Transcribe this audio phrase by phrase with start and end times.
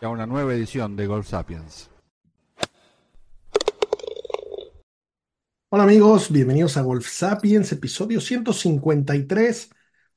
[0.00, 1.90] y a una nueva edición de Golf Sapiens.
[5.70, 9.70] Hola amigos, bienvenidos a Golf Sapiens, episodio 153,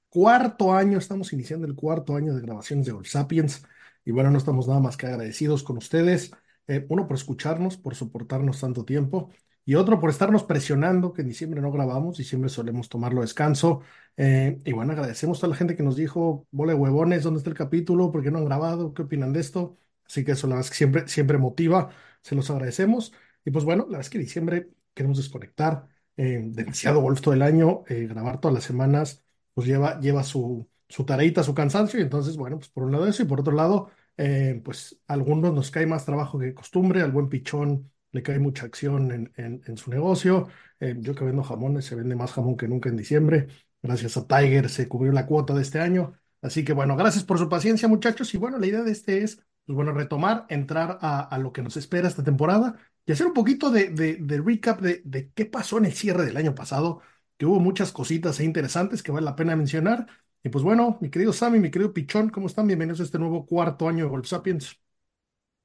[0.09, 3.63] cuarto año, estamos iniciando el cuarto año de grabaciones de Golf Sapiens.
[4.05, 6.32] Y bueno, no estamos nada más que agradecidos con ustedes,
[6.68, 9.32] eh, uno por escucharnos, por soportarnos tanto tiempo
[9.65, 13.81] y otro por estarnos presionando, que en diciembre no grabamos, diciembre solemos tomarlo descanso.
[14.17, 17.49] Eh, y bueno, agradecemos a la gente que nos dijo, bola de huevones, ¿dónde está
[17.49, 18.11] el capítulo?
[18.11, 18.93] ¿Por qué no han grabado?
[18.93, 19.77] ¿Qué opinan de esto?
[20.05, 21.89] Así que eso la verdad es que siempre, siempre motiva,
[22.21, 23.13] se los agradecemos.
[23.45, 27.41] Y pues bueno, la verdad es que diciembre queremos desconectar, eh, demasiado golf todo el
[27.41, 29.23] año, eh, grabar todas las semanas,
[29.54, 33.07] pues lleva, lleva su, su tareita, su cansancio, y entonces, bueno, pues por un lado
[33.07, 37.01] eso, y por otro lado, eh, pues a algunos nos cae más trabajo que costumbre,
[37.01, 40.48] al buen pichón le cae mucha acción en, en, su negocio.
[40.79, 43.48] Eh, yo que vendo jamones, se vende más jamón que nunca en diciembre.
[43.81, 46.13] Gracias a Tiger se cubrió la cuota de este año.
[46.41, 48.34] Así que bueno, gracias por su paciencia, muchachos.
[48.34, 51.62] Y bueno, la idea de este es, pues bueno, retomar, entrar a, a lo que
[51.62, 55.45] nos espera esta temporada y hacer un poquito de, de, de recap de, de, qué
[55.45, 57.01] pasó en el cierre del año pasado,
[57.37, 60.07] que hubo muchas cositas e interesantes que vale la pena mencionar.
[60.43, 62.67] Y pues bueno, mi querido Sammy, mi querido Pichón, ¿cómo están?
[62.67, 64.79] Bienvenidos a este nuevo cuarto año de Golf Sapiens.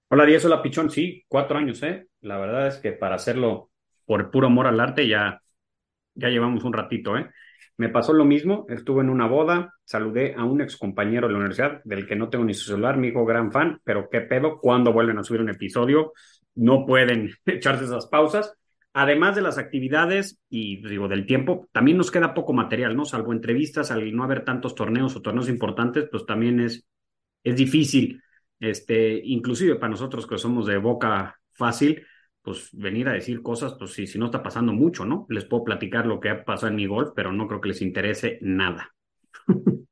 [0.08, 0.90] Hola, Díaz, hola, Pichón.
[0.90, 2.06] Sí, cuatro años, ¿eh?
[2.20, 3.70] La verdad es que para hacerlo
[4.04, 5.42] por puro amor al arte ya,
[6.14, 7.30] ya llevamos un ratito, ¿eh?
[7.78, 11.38] Me pasó lo mismo, estuve en una boda, saludé a un ex compañero de la
[11.40, 14.60] universidad, del que no tengo ni su celular, mi hijo gran fan, pero qué pedo,
[14.60, 16.12] cuando vuelven a subir un episodio,
[16.54, 18.54] no pueden echarse esas pausas.
[18.94, 23.05] Además de las actividades y digo del tiempo, también nos queda poco material, ¿no?
[23.05, 26.86] Salvo entrevistas, al no haber tantos torneos o torneos importantes, pues también es,
[27.45, 28.22] es difícil
[28.61, 32.02] este, inclusive para nosotros que somos de boca fácil,
[32.42, 35.27] pues venir a decir cosas, pues si, si no está pasando mucho, ¿no?
[35.28, 37.83] Les puedo platicar lo que ha pasado en mi golf, pero no creo que les
[37.83, 38.95] interese nada.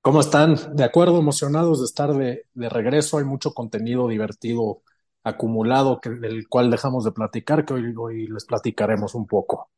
[0.00, 0.56] ¿Cómo están?
[0.74, 3.18] De acuerdo, emocionados de estar de, de regreso.
[3.18, 4.82] Hay mucho contenido divertido
[5.22, 9.70] acumulado que, del cual dejamos de platicar, que hoy, hoy les platicaremos un poco.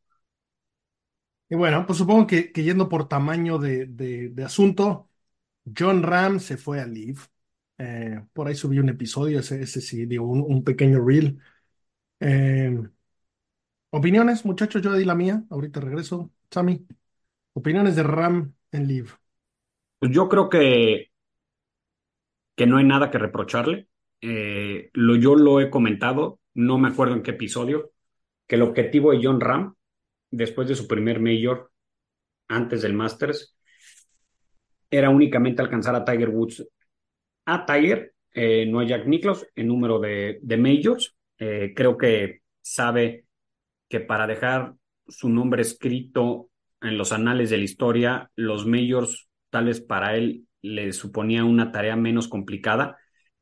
[1.49, 5.11] Y bueno, pues supongo que, que yendo por tamaño de, de, de, asunto,
[5.77, 7.21] John Ram se fue a Live.
[7.83, 11.39] Eh, por ahí subí un episodio, ese, sí, digo, un, un pequeño reel.
[12.21, 12.79] Eh,
[13.91, 16.31] opiniones, muchachos, yo di la mía, ahorita regreso.
[16.51, 16.87] Sammy,
[17.55, 19.09] opiniones de Ram en Live.
[19.99, 21.11] Pues yo creo que,
[22.55, 23.89] que no hay nada que reprocharle.
[24.21, 27.93] Eh, lo, yo lo he comentado, no me acuerdo en qué episodio,
[28.47, 29.75] que el objetivo de John Ram,
[30.31, 31.73] después de su primer mayor,
[32.49, 33.57] antes del Masters,
[34.91, 36.67] era únicamente alcanzar a Tiger Woods
[37.45, 41.17] a Tiger, eh, no a Jack Nicklaus, en número de, de majors.
[41.39, 43.25] Eh, creo que sabe
[43.89, 44.75] que para dejar
[45.09, 46.51] su nombre escrito
[46.81, 51.73] en los anales de la historia, los majors tal vez para él le suponía una
[51.73, 52.99] tarea menos complicada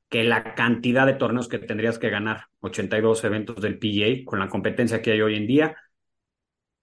[0.09, 4.49] que la cantidad de torneos que tendrías que ganar, 82 eventos del PGA, con la
[4.49, 5.77] competencia que hay hoy en día.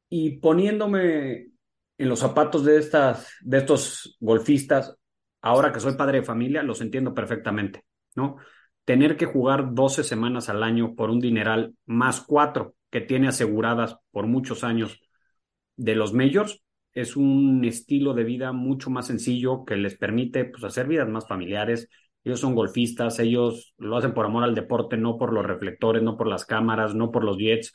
[0.10, 1.48] Y poniéndome
[1.98, 4.96] en los zapatos de, estas, de estos golfistas,
[5.46, 7.86] ahora que soy padre de familia, los entiendo perfectamente,
[8.16, 8.38] ¿no?
[8.84, 13.96] Tener que jugar 12 semanas al año por un dineral más cuatro que tiene aseguradas
[14.10, 15.00] por muchos años
[15.78, 16.64] de los majors
[16.94, 21.28] es un estilo de vida mucho más sencillo que les permite pues, hacer vidas más
[21.28, 21.90] familiares.
[22.24, 26.18] Ellos son golfistas, ellos lo hacen por amor al deporte, no por los reflectores, no
[26.18, 27.72] por las cámaras, no por los jets.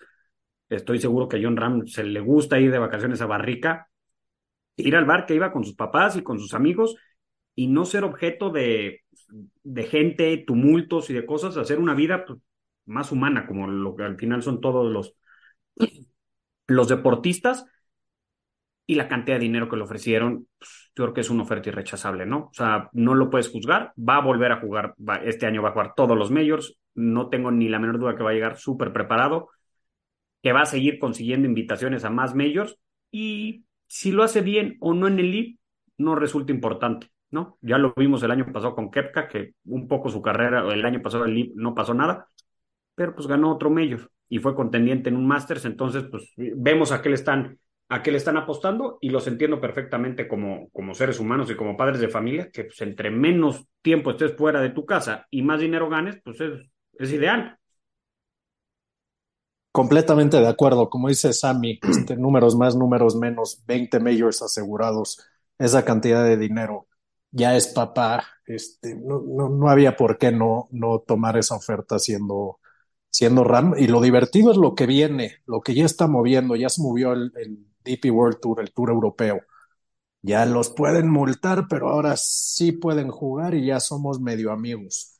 [0.68, 3.88] Estoy seguro que a John Ram se le gusta ir de vacaciones a Barrica,
[4.76, 6.96] ir al bar que iba con sus papás y con sus amigos
[7.60, 9.02] y no ser objeto de,
[9.62, 12.38] de gente, tumultos y de cosas, hacer una vida pues,
[12.86, 15.14] más humana, como lo que al final son todos los,
[16.66, 17.66] los deportistas,
[18.86, 21.68] y la cantidad de dinero que le ofrecieron, pues, yo creo que es una oferta
[21.68, 22.46] irrechazable, ¿no?
[22.46, 24.94] O sea, no lo puedes juzgar, va a volver a jugar,
[25.26, 28.22] este año va a jugar todos los majors, no tengo ni la menor duda que
[28.22, 29.50] va a llegar súper preparado,
[30.42, 32.78] que va a seguir consiguiendo invitaciones a más majors,
[33.10, 35.56] y si lo hace bien o no en el lead,
[35.98, 37.10] no resulta importante.
[37.30, 37.58] ¿No?
[37.60, 41.02] Ya lo vimos el año pasado con Kepka, que un poco su carrera, el año
[41.02, 42.28] pasado no pasó nada,
[42.94, 47.02] pero pues ganó otro Major y fue contendiente en un Masters, entonces pues vemos a
[47.02, 47.58] qué le están
[47.90, 51.76] a qué le están apostando y los entiendo perfectamente como, como seres humanos y como
[51.76, 55.60] padres de familia, que pues entre menos tiempo estés fuera de tu casa y más
[55.60, 56.52] dinero ganes, pues es,
[56.98, 57.58] es ideal.
[59.72, 65.26] Completamente de acuerdo, como dice Sammy, este, números más, números menos, 20 majors asegurados,
[65.58, 66.86] esa cantidad de dinero,
[67.30, 71.98] ya es papá, este, no, no, no había por qué no, no tomar esa oferta
[71.98, 72.60] siendo,
[73.10, 73.74] siendo Ram.
[73.78, 77.12] Y lo divertido es lo que viene, lo que ya está moviendo, ya se movió
[77.12, 79.40] el, el DP World Tour, el Tour Europeo.
[80.22, 85.16] Ya los pueden multar, pero ahora sí pueden jugar y ya somos medio amigos.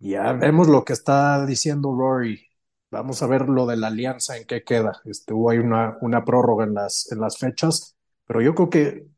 [0.00, 2.46] Ya vemos lo que está diciendo Rory.
[2.90, 5.00] Vamos a ver lo de la alianza en qué queda.
[5.04, 7.96] Este, hubo ahí una, una prórroga en las, en las fechas,
[8.26, 9.08] pero yo creo que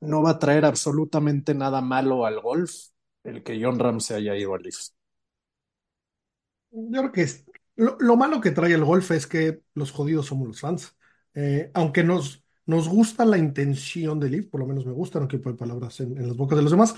[0.00, 2.88] no va a traer absolutamente nada malo al golf
[3.24, 4.94] el que John Ram se haya ido al Leafs.
[6.70, 7.44] Yo creo que es,
[7.76, 10.96] lo, lo, malo que trae el golf es que los jodidos somos los fans.
[11.34, 15.28] Eh, aunque nos, nos gusta la intención del Leaf, por lo menos me gusta, no
[15.28, 16.94] quiero palabras en, las bocas de los demás.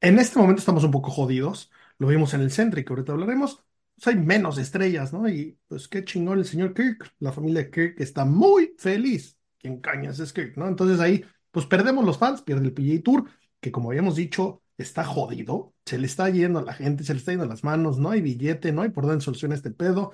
[0.00, 1.70] En este momento estamos un poco jodidos.
[1.98, 3.64] Lo vimos en el Centric, ahorita hablaremos.
[3.94, 5.28] Pues hay menos estrellas, ¿no?
[5.28, 7.14] Y pues qué chingón el señor Kirk.
[7.20, 9.38] La familia Kirk está muy feliz.
[9.58, 10.68] ¿Quién cañas es Kirk, no?
[10.68, 15.04] Entonces ahí, pues perdemos los fans, pierde el PGA Tour, que como habíamos dicho, está
[15.04, 17.98] jodido, se le está yendo a la gente, se le está yendo a las manos,
[17.98, 20.12] no hay billete, no hay por dónde solucionar este pedo.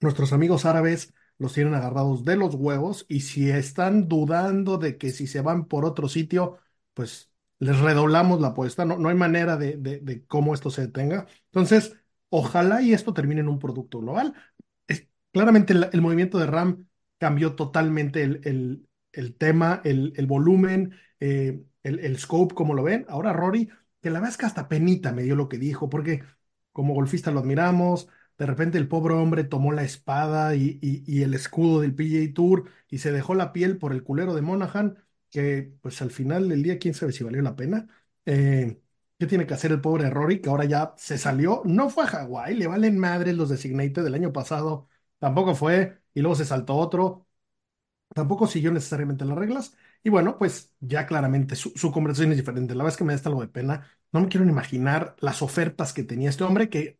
[0.00, 5.10] Nuestros amigos árabes los tienen agarrados de los huevos y si están dudando de que
[5.10, 6.58] si se van por otro sitio,
[6.94, 11.26] pues les redoblamos la apuesta, no, no hay manera de, de, cómo esto se detenga.
[11.46, 11.96] Entonces,
[12.28, 14.34] ojalá y esto termine en un producto global.
[15.32, 16.86] Claramente el, movimiento de RAM
[17.18, 18.85] cambió totalmente el,
[19.16, 23.06] el tema, el, volumen, eh, el, el, scope, como lo ven.
[23.08, 23.68] Ahora Rory,
[24.00, 26.22] que la verdad que hasta penita me dio lo que dijo, porque
[26.72, 28.08] como golfista lo admiramos,
[28.38, 32.34] de repente el pobre hombre tomó la espada y, y, y, el escudo del PGA
[32.34, 34.98] Tour y se dejó la piel por el culero de Monaghan,
[35.30, 37.88] que pues al final del día quién sabe si valió la pena.
[38.26, 38.80] Eh,
[39.18, 41.62] ¿Qué tiene que hacer el pobre Rory, que ahora ya se salió?
[41.64, 46.20] No fue a Hawái, le valen madres los designated del año pasado, tampoco fue, y
[46.20, 47.25] luego se saltó otro,
[48.14, 52.74] tampoco siguió necesariamente las reglas, y bueno, pues ya claramente su, su conversación es diferente.
[52.74, 53.86] La verdad es que me da hasta algo de pena.
[54.12, 56.98] No me quiero ni imaginar las ofertas que tenía este hombre, que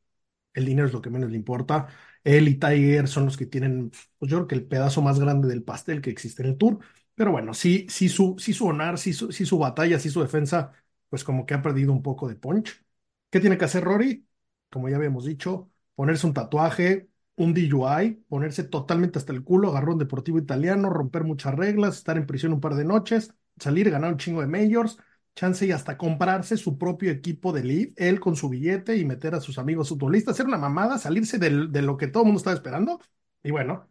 [0.54, 1.88] el dinero es lo que menos le importa.
[2.24, 5.48] Él y Tiger son los que tienen, pues yo creo que el pedazo más grande
[5.48, 6.78] del pastel que existe en el Tour.
[7.14, 10.20] Pero bueno, sí, sí su, sí su honor, sí su, sí su batalla, sí su
[10.22, 10.72] defensa,
[11.08, 12.84] pues como que ha perdido un poco de punch.
[13.30, 14.26] ¿Qué tiene que hacer Rory?
[14.70, 19.90] Como ya habíamos dicho, ponerse un tatuaje, un DUI, ponerse totalmente hasta el culo, agarrar
[19.90, 24.12] un deportivo italiano, romper muchas reglas, estar en prisión un par de noches, salir, ganar
[24.12, 24.98] un chingo de majors,
[25.34, 29.34] chance y hasta comprarse su propio equipo de lead, él con su billete y meter
[29.34, 31.50] a sus amigos futbolistas, hacer una mamada, salirse de,
[31.82, 33.00] lo que todo el mundo estaba esperando.
[33.42, 33.88] Y bueno,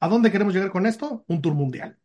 [0.00, 1.24] ¿a dónde queremos llegar con esto?
[1.28, 1.98] Un tour mundial.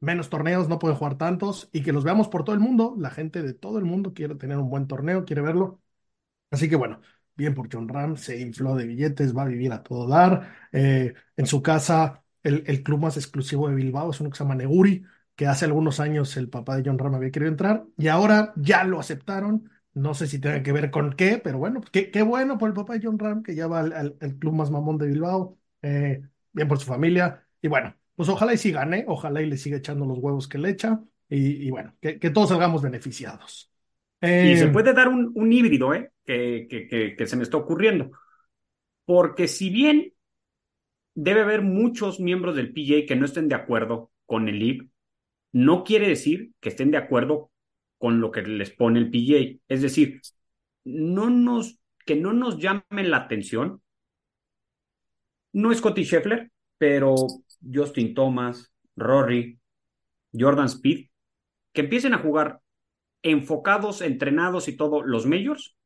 [0.00, 2.96] Menos torneos, no pueden jugar tantos y que los veamos por todo el mundo.
[2.98, 5.80] La gente de todo el mundo quiere tener un buen torneo, quiere verlo.
[6.50, 7.00] Así que bueno,
[7.36, 10.68] bien por John Ram, se infló de billetes, va a vivir a todo dar.
[10.72, 14.44] Eh, en su casa, el, el, club más exclusivo de Bilbao es uno que se
[14.44, 15.04] llama Neguri,
[15.34, 18.84] que hace algunos años el papá de John Ram había querido entrar y ahora ya
[18.84, 19.70] lo aceptaron.
[19.94, 22.74] No sé si tenga que ver con qué, pero bueno, qué, qué bueno por el
[22.74, 25.58] papá de John Ram, que ya va al, al, al club más mamón de Bilbao.
[25.82, 26.22] Eh,
[26.56, 27.46] bien por su familia.
[27.62, 30.58] Y bueno, pues ojalá y sí gane, ojalá y le siga echando los huevos que
[30.58, 31.00] le echa.
[31.28, 33.70] Y, y bueno, que, que, todos salgamos beneficiados.
[34.20, 36.10] Eh, y se puede dar un, un híbrido, ¿eh?
[36.26, 38.10] Que, se me está ocurriendo.
[39.04, 40.12] Porque si bien
[41.14, 44.90] debe haber muchos miembros del PJ que no estén de acuerdo con el LIB,
[45.52, 47.50] no quiere decir que estén de acuerdo
[47.98, 49.60] con lo que les pone el PJ.
[49.68, 50.20] Es decir,
[50.84, 53.82] no nos, que no nos llamen la atención.
[55.52, 57.14] No Scotty Scheffler, pero
[57.72, 59.58] Justin Thomas, Rory,
[60.32, 61.06] Jordan Speed,
[61.72, 62.60] que empiecen a jugar
[63.22, 65.76] enfocados, entrenados y todo, los majors,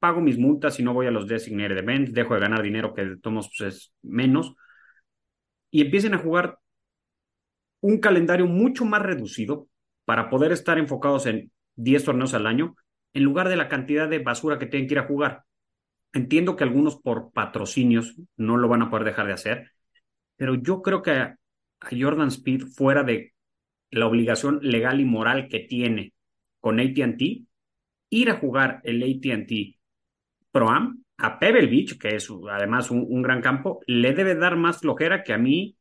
[0.00, 3.16] pago mis multas y no voy a los designated events, dejo de ganar dinero que
[3.22, 4.54] tomos pues, es menos,
[5.70, 6.58] y empiecen a jugar
[7.80, 9.68] un calendario mucho más reducido
[10.04, 12.74] para poder estar enfocados en 10 torneos al año,
[13.12, 15.44] en lugar de la cantidad de basura que tienen que ir a jugar.
[16.12, 19.70] Entiendo que algunos por patrocinios no lo van a poder dejar de hacer,
[20.36, 21.38] pero yo creo que a
[21.90, 23.34] Jordan Speed, fuera de
[23.90, 26.12] la obligación legal y moral que tiene
[26.58, 27.22] con ATT,
[28.10, 29.79] ir a jugar el ATT
[30.50, 34.80] Pro Am a Pebble Beach, que es además un, gran campo, le debe dar más
[34.80, 35.76] flojera que a mí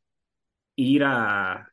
[0.75, 1.65] ir a,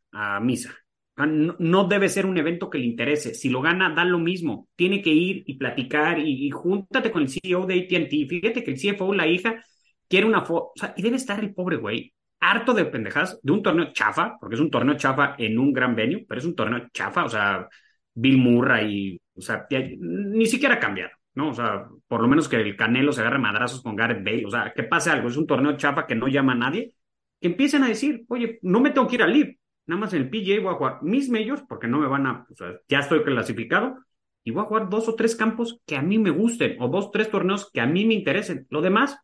[0.42, 0.74] misa.
[1.16, 3.34] No, no, debe ser un evento que le interese.
[3.34, 4.68] Si lo gana, da lo mismo.
[4.76, 8.28] Tiene que ir y platicar y, júntate con el CEO de ATT.
[8.28, 9.62] Fíjate que el CFO, la hija,
[10.08, 10.72] quiere una foto.
[10.76, 14.54] Sea, y debe estar el pobre güey harto de pendejas, de un torneo chafa, porque
[14.54, 17.68] es un torneo chafa en un gran venue, pero es un torneo chafa, o sea,
[18.14, 21.50] Bill Murray, o sea, ni siquiera cambiar, ¿no?
[21.50, 24.50] O sea, por lo menos que el Canelo se agarre madrazos con Gareth Bale, o
[24.50, 26.94] sea, que pase algo, es un torneo chafa que no llama a nadie,
[27.40, 30.22] que empiecen a decir, oye, no me tengo que ir al live, nada más en
[30.22, 32.98] el PGA voy a jugar mis majors, porque no me van a, o sea, ya
[32.98, 33.98] estoy clasificado,
[34.46, 37.10] y voy a jugar dos o tres campos que a mí me gusten, o dos,
[37.10, 38.64] tres torneos que a mí me interesen.
[38.70, 39.18] Lo demás,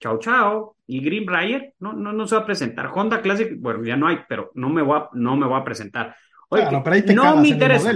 [0.00, 0.76] chao, chao.
[0.86, 2.90] Y Greenbrier no, no, no se va a presentar.
[2.94, 5.64] Honda Classic, bueno, ya no hay, pero no me voy a, no me voy a
[5.64, 6.16] presentar.
[6.48, 7.92] Oye, pero ahí te no me interesa.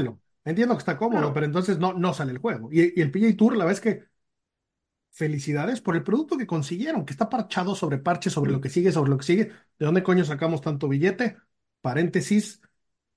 [0.49, 2.71] Entiendo que está cómodo, pero entonces no, no sale el juego.
[2.73, 4.05] Y, el PGA Tour, la vez que
[5.11, 8.91] felicidades por el producto que consiguieron, que está parchado sobre parche, sobre lo que sigue,
[8.91, 9.45] sobre lo que sigue.
[9.79, 11.37] ¿De dónde coño sacamos tanto billete?
[11.83, 12.63] Paréntesis,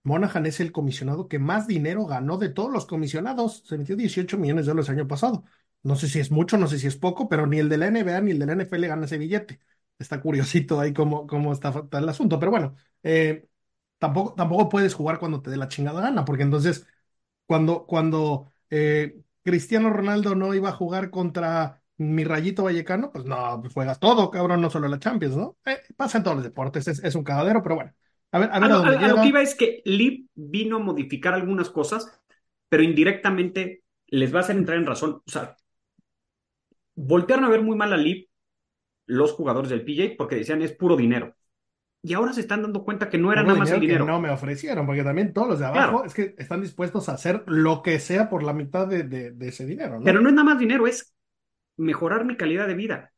[0.03, 3.63] Monahan es el comisionado que más dinero ganó de todos los comisionados.
[3.65, 5.45] Se metió 18 millones de dólares el año pasado.
[5.83, 7.87] No sé si es mucho, no sé si es poco, pero ni el de la
[7.87, 9.61] NBA ni el de la NFL gana ese billete.
[9.97, 12.39] Está curiosito ahí cómo, cómo está, el asunto.
[12.39, 13.47] Pero bueno, eh,
[13.99, 16.87] tampoco, tampoco puedes jugar cuando te dé la chingada gana, porque entonces
[17.51, 23.59] cuando, cuando eh, Cristiano Ronaldo no iba a jugar contra mi rayito vallecano, pues no,
[23.59, 25.57] pues juegas todo, cabrón, no solo la Champions, ¿no?
[25.65, 27.93] Eh, pasa en todos los deportes, es, es un cagadero, pero bueno.
[28.31, 31.33] A ver, a ver a, dónde lo que iba es que Lip vino a modificar
[31.33, 32.17] algunas cosas,
[32.69, 35.21] pero indirectamente les va a hacer entrar en razón.
[35.27, 35.57] O sea,
[36.95, 38.29] voltearon a ver muy mal a Lip
[39.07, 41.35] los jugadores del PJ porque decían es puro dinero.
[42.03, 44.05] Y ahora se están dando cuenta que no era nada más el dinero.
[44.05, 47.13] Que no me ofrecieron, porque también todos los de abajo es que están dispuestos a
[47.13, 49.99] hacer lo que sea por la mitad de, ese dinero.
[49.99, 50.05] ¿no?
[50.05, 51.13] Pero no es nada más dinero, es
[51.77, 53.11] mejorar mi calidad de vida.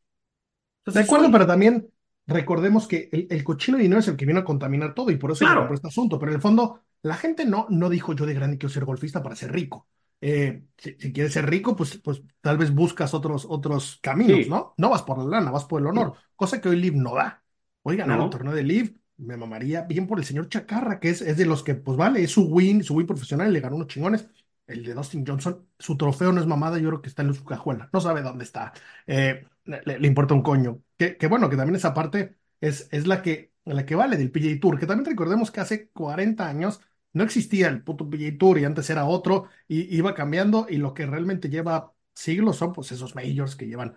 [0.86, 1.88] de acuerdo, pero también
[2.28, 5.32] recordemos que el, cochino de dinero es el que viene a contaminar todo y por
[5.32, 5.66] eso claro.
[5.66, 6.20] por este asunto.
[6.20, 9.24] Pero en el fondo, la gente no, no dijo yo de grande quiero ser golfista
[9.24, 9.88] para ser rico.
[10.20, 14.74] Eh, si, quieres ser rico, pues, pues tal vez buscas otros, otros caminos, ¿no?
[14.78, 17.43] No vas por la lana, vas por el honor, cosa que hoy Liv no da.
[17.84, 21.22] Hoy ganar el torneo de Liv me mamaría bien por el señor Chacarra, que es,
[21.22, 23.88] es de los que, pues vale, es su win, su win profesional, le ganó unos
[23.88, 24.28] chingones.
[24.66, 27.44] El de Dustin Johnson, su trofeo no es mamada, yo creo que está en su
[27.44, 28.74] cajuela, no sabe dónde está.
[29.06, 30.82] Eh, le, importa un coño.
[30.98, 34.32] Que, que, bueno, que también esa parte es, es la, que, la que vale del
[34.32, 38.58] PGA Tour, que también recordemos que hace 40 años no existía el puto PGA Tour
[38.60, 42.92] y antes era otro y iba cambiando y lo que realmente lleva siglos son pues
[42.92, 43.96] esos majors que llevan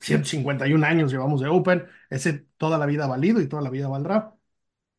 [0.00, 3.88] 151 años llevamos de Open, ese toda la vida ha valido y toda la vida
[3.88, 4.34] valdrá.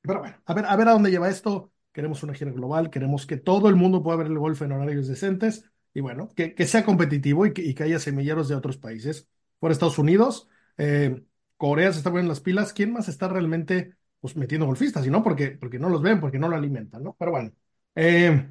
[0.01, 1.72] Pero bueno, a ver, a ver a dónde lleva esto.
[1.91, 5.08] Queremos una gira global, queremos que todo el mundo pueda ver el golf en horarios
[5.08, 8.77] decentes y bueno, que, que sea competitivo y que, y que, haya semilleros de otros
[8.77, 9.27] países.
[9.60, 11.24] Por Estados Unidos, eh,
[11.58, 12.74] Corea se está poniendo las pilas.
[12.74, 15.06] ¿Quién más está realmente pues, metiendo golfistas?
[15.06, 17.15] Y no porque, porque no los ven, porque no lo alimentan, ¿no?
[17.20, 17.51] Pero bueno,
[17.96, 18.50] eh,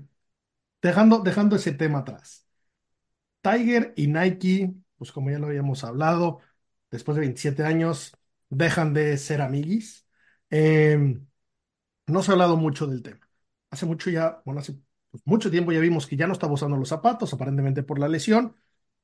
[0.82, 2.46] dejando, dejando ese tema atrás.
[3.42, 6.40] Tiger y Nike, pues como ya lo habíamos hablado,
[6.90, 8.12] después de 27 años
[8.50, 10.06] dejan de ser amiguis.
[10.50, 11.18] Eh,
[12.06, 13.26] no se ha hablado mucho del tema.
[13.70, 14.74] Hace mucho ya, bueno, hace
[15.10, 18.08] pues, mucho tiempo ya vimos que ya no estaba usando los zapatos, aparentemente por la
[18.08, 18.56] lesión.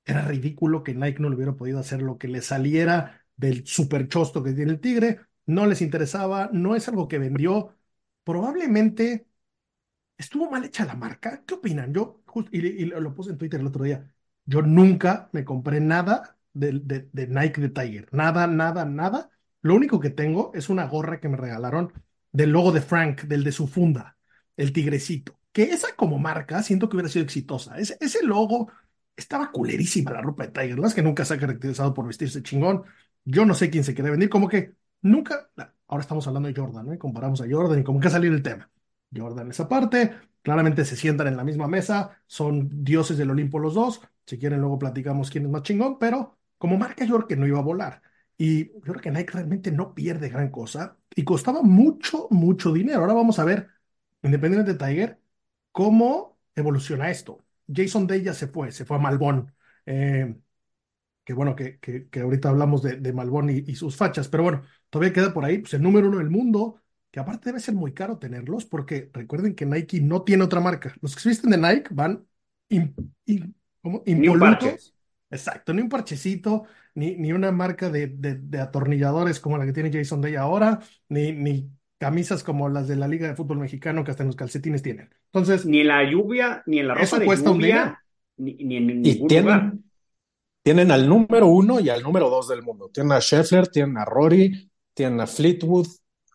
[0.05, 4.09] Era ridículo que Nike no le hubiera podido hacer lo que le saliera del super
[4.09, 7.75] chosto que tiene el Tigre, no les interesaba, no es algo que vendió,
[8.23, 9.29] probablemente
[10.19, 11.45] estuvo mal hecha la marca.
[11.47, 11.93] ¿Qué opinan?
[11.95, 12.23] Yo,
[12.53, 14.13] y, lo puse en Twitter el otro día,
[14.47, 16.73] yo nunca me compré nada de,
[17.29, 19.31] Nike de Tiger, nada, nada, nada.
[19.63, 21.93] Lo único que tengo es una gorra que me regalaron
[22.33, 24.17] del logo de Frank, del de su funda,
[24.57, 25.39] el tigrecito.
[25.53, 27.77] Que esa como marca siento que hubiera sido exitosa.
[27.79, 28.71] Ese, logo
[29.17, 30.79] estaba culerísima la ropa de Tiger.
[30.79, 32.85] La es que nunca se ha caracterizado por vestirse chingón.
[33.25, 35.51] Yo no sé quién se quiere venir, como que nunca,
[35.89, 36.99] ahora estamos hablando de Jordan, ¿no?
[36.99, 38.71] Comparamos a Jordan y como que ha salido el tema.
[39.15, 43.75] Jordan esa parte, claramente se sientan en la misma mesa, son dioses del Olimpo los
[43.75, 47.47] dos, si quieren luego platicamos quién es más chingón, pero como marca yo que no
[47.47, 48.03] iba a volar.
[48.39, 53.01] Y yo creo que Nike realmente no pierde gran cosa y costaba mucho, mucho dinero.
[53.01, 53.69] Ahora vamos a ver,
[54.23, 55.21] independientemente de Tiger,
[55.73, 57.45] cómo evoluciona esto.
[57.73, 59.55] Jason Day ya se fue, se fue a Malbón.
[59.87, 60.37] Eh,
[61.25, 65.13] que bueno, que, que, ahorita hablamos de, de Malbón y, sus fachas, pero bueno, todavía
[65.13, 66.81] queda por ahí pues, el número uno del mundo,
[67.11, 70.95] que aparte debe ser muy caro tenerlos, porque recuerden que Nike no tiene otra marca.
[71.01, 72.27] Los que se visten de Nike van
[73.87, 74.93] como impolutos.
[75.31, 76.65] Exacto, ni un parchecito,
[76.95, 81.33] ni, ni una marca de, de, atornilladores como la que tiene Jason Day ahora, ni,
[81.33, 84.83] ni camisas como las de la Liga de Fútbol Mexicano que hasta en los calcetines
[84.83, 85.13] tienen.
[85.33, 88.03] Entonces, ni en la lluvia, ni en la ropa eso cuesta un día.
[88.37, 89.73] Ni, ni, en ningún lugar
[90.63, 92.91] tienen al número uno y al número dos del mundo.
[92.93, 95.87] Tienen a Scheffler, tienen a Rory, tienen a Fleetwood,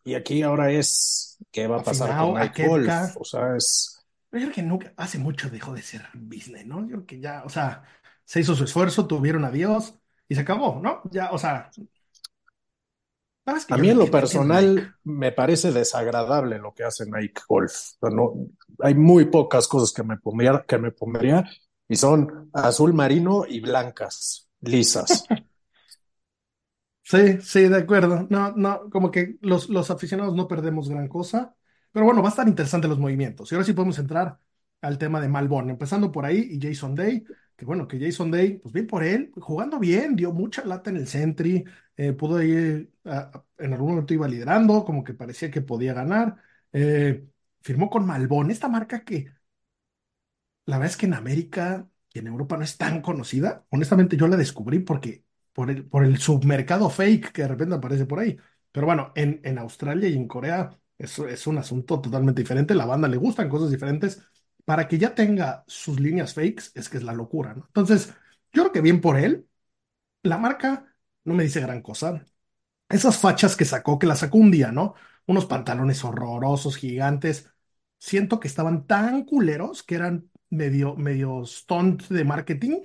[0.03, 3.17] y aquí ahora es qué va a pasar con Mike Wolf.
[3.17, 4.00] O sea, es.
[4.31, 6.81] Yo creo que nunca, hace mucho dejó de ser business, ¿no?
[6.81, 7.83] Yo creo que ya, o sea,
[8.23, 9.93] se hizo su esfuerzo, tuvieron a Dios
[10.29, 11.01] y se acabó, ¿no?
[11.11, 11.69] Ya, o sea.
[13.45, 17.73] a mí en lo personal me parece desagradable lo que hace Nike Golf.
[18.01, 18.33] no,
[18.79, 21.43] hay muy pocas cosas que me pondría, que me pondría
[21.89, 25.25] y son azul marino y blancas, lisas.
[27.03, 28.25] Sí, sí, de acuerdo.
[28.29, 31.57] No, no, como que los, los aficionados no perdemos gran cosa.
[31.91, 33.51] Pero bueno, va a estar interesante los movimientos.
[33.51, 34.39] Y ahora sí podemos entrar
[34.81, 37.23] al tema de Malbon, empezando por ahí y Jason Day,
[37.55, 40.97] que bueno, que Jason Day, pues bien por él, jugando bien, dio mucha lata en
[40.97, 41.63] el Sentry,
[41.97, 42.91] eh, pudo ir,
[43.57, 46.37] en algún momento iba liderando, como que parecía que podía ganar.
[46.73, 47.25] Eh,
[47.61, 49.31] firmó con Malbon, esta marca que
[50.65, 53.65] la verdad es que en América y en Europa no es tan conocida.
[53.69, 58.05] Honestamente, yo la descubrí porque por el, por el submercado fake que de repente aparece
[58.05, 58.37] por ahí.
[58.71, 60.69] Pero bueno, en, en Australia y en Corea
[61.01, 62.75] eso es un asunto totalmente diferente.
[62.75, 64.21] La banda le gustan cosas diferentes.
[64.63, 67.65] Para que ya tenga sus líneas fakes, es que es la locura, ¿no?
[67.65, 68.13] Entonces,
[68.53, 69.47] yo creo que bien por él.
[70.21, 70.93] La marca
[71.23, 72.23] no me dice gran cosa.
[72.87, 74.93] Esas fachas que sacó, que la sacó un día, ¿no?
[75.25, 77.49] Unos pantalones horrorosos, gigantes.
[77.97, 82.81] Siento que estaban tan culeros que eran medio, medio stunt de marketing.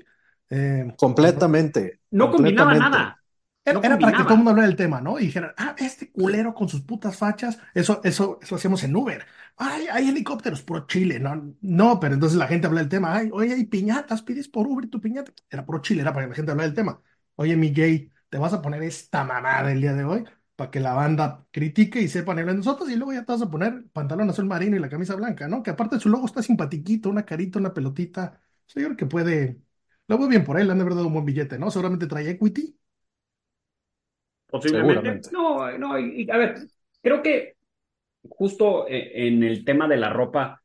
[0.48, 2.00] Eh, completamente.
[2.10, 3.22] No combinaba nada.
[3.66, 5.18] Era, para que todo el mundo hablara del tema, ¿no?
[5.18, 9.26] Y dijeran, ah, este culero con sus putas fachas, eso, eso, eso hacíamos en Uber.
[9.56, 11.54] Ay, hay helicópteros, pro Chile, ¿no?
[11.60, 13.14] No, pero entonces la gente habla del tema.
[13.16, 15.32] Ay, oye, hay piñatas, pides por Uber tu piñata.
[15.50, 17.00] Era pro Chile, era para que la gente hablara del tema.
[17.34, 20.80] Oye, mi Jay, te vas a poner esta mamada el día de hoy para que
[20.80, 24.30] la banda critique y sepa de nosotros y luego ya te vas a poner pantalón
[24.30, 25.62] azul marino y la camisa blanca, ¿no?
[25.62, 28.40] Que aparte su logo está simpatiquito, una carita, una pelotita.
[28.66, 29.60] O sea, yo creo que puede,
[30.08, 31.70] lo veo bien por él, han de haber dado un buen billete, ¿no?
[31.70, 32.78] Seguramente trae equity
[34.46, 35.30] Posiblemente.
[35.32, 36.56] No, no, y, a ver,
[37.02, 37.56] creo que
[38.28, 40.62] justo eh, en el tema de la ropa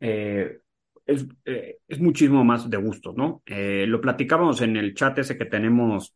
[0.00, 0.58] eh,
[1.06, 3.42] es, eh, es, muchísimo más de gusto, ¿no?
[3.46, 6.14] lo platicábamos en el chat ese que tenemos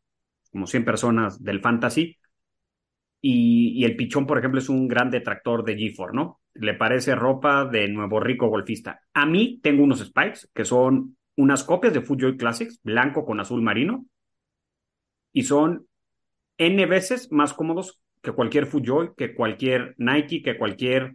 [0.50, 2.17] como 100 personas del fantasy
[3.21, 6.40] y, y el pichón, por ejemplo, es un gran detractor de G4, ¿no?
[6.55, 9.00] Le parece ropa de nuevo rico golfista.
[9.12, 13.61] A mí tengo unos spikes que son unas copias de Fujoy Classics, blanco con azul
[13.61, 14.07] marino,
[15.32, 15.87] y son
[16.58, 21.14] N veces más cómodos que cualquier FUJOY, que cualquier Nike, que cualquier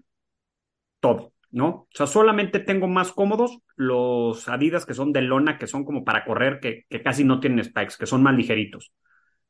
[1.00, 1.68] todo, ¿no?
[1.68, 6.04] O sea, solamente tengo más cómodos los Adidas que son de lona, que son como
[6.06, 8.94] para correr, que, casi no tienen spikes, que son más ligeritos.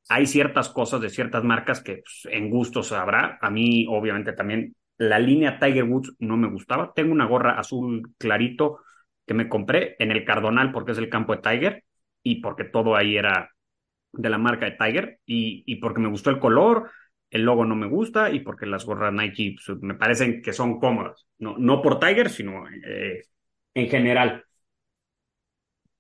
[0.10, 3.38] Hay ciertas cosas de ciertas marcas que pues, en gustos habrá.
[3.42, 6.92] A mí, obviamente, también la línea Tiger Woods no me gustaba.
[6.94, 8.80] Tengo una gorra azul clarito
[9.26, 11.84] que me compré en el Cardonal porque es el campo de Tiger
[12.22, 13.53] y porque todo ahí era
[14.14, 16.92] de la marca de Tiger y, y, porque me gustó el color,
[17.30, 20.80] el logo no me gusta y porque las gorras Nike pues, me parecen que son
[20.80, 23.24] cómodas, no, no por Tiger, sino eh,
[23.74, 24.46] en general.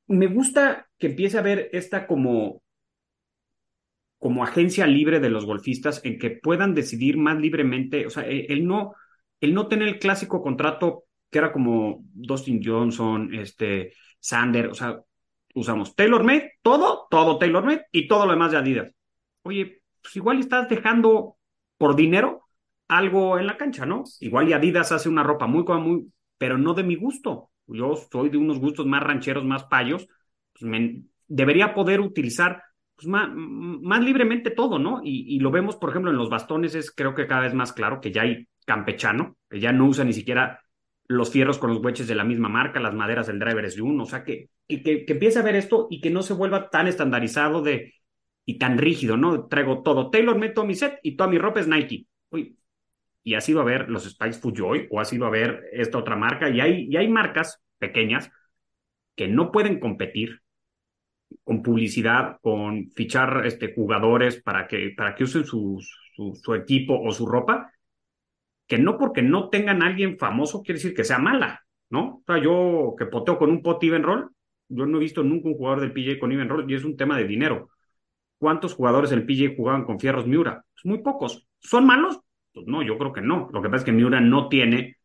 [0.08, 2.62] Me gusta que empiece a ver esta como,
[4.20, 8.68] como agencia libre de los golfistas en que puedan decidir más libremente, o sea, el,
[8.68, 8.94] no,
[9.42, 15.00] no tener el clásico contrato que era como Dustin Johnson, este, Sander, o sea,
[15.54, 18.92] usamos TaylorMade, todo, todo TaylorMade y todo lo demás de Adidas.
[19.44, 21.38] Oye, pues igual estás dejando
[21.78, 22.44] por dinero
[22.88, 24.04] algo en la cancha, ¿no?
[24.20, 27.52] Igual y Adidas hace una ropa muy, muy, pero no de mi gusto.
[27.68, 30.08] Yo soy de unos gustos más rancheros, más payos.
[30.54, 32.62] Pues me, debería poder utilizar
[32.96, 35.02] pues, más, más, libremente todo, ¿no?
[35.04, 37.74] Y, y, lo vemos, por ejemplo, en los bastones, es creo que cada vez más
[37.74, 40.62] claro que ya hay campechano, que ya no usa ni siquiera
[41.08, 43.82] los fierros con los hueches de la misma marca, las maderas del driver es de
[43.82, 46.70] uno, o sea, que, que, que, empiece a ver esto y que no se vuelva
[46.70, 47.94] tan estandarizado de,
[48.46, 49.48] y tan rígido, ¿no?
[49.48, 52.08] Traigo todo Taylor, meto mi set y toda mi ropa es Nike.
[52.30, 52.58] Uy,
[53.24, 56.16] y has ido a ver los Spikes Fujoy o has ido a ver esta otra
[56.16, 58.32] marca y hay, y hay marcas pequeñas
[59.16, 60.42] que no pueden competir
[61.44, 65.80] con publicidad, con fichar este, jugadores para que, para que usen su,
[66.16, 67.72] su equipo o su ropa,
[68.68, 72.22] que no porque no tengan a alguien famoso quiere decir que sea mala, ¿no?
[72.22, 74.30] O sea, yo que poteo con un pot even roll,
[74.70, 76.98] yo no he visto nunca un jugador del PJ con even roll y es un
[76.98, 77.70] tema de dinero.
[78.38, 80.66] ¿Cuántos jugadores del PJ jugaban con fierros Miura?
[80.74, 81.48] Pues muy pocos.
[81.60, 82.20] ¿Son malos?
[82.54, 83.50] Pues no, yo creo que no.
[83.54, 84.98] Lo que pasa es que Miura no tiene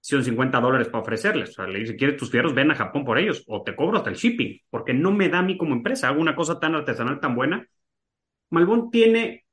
[0.00, 1.50] 150 dólares para ofrecerles.
[1.50, 2.54] O sea, le dice, ¿quieres tus fierros?
[2.54, 5.38] Ven a Japón por ellos o te cobro hasta el shipping, porque no me da
[5.38, 6.08] a mí como empresa.
[6.08, 7.66] Hago una cosa tan artesanal, tan buena.
[8.50, 9.46] Malbón tiene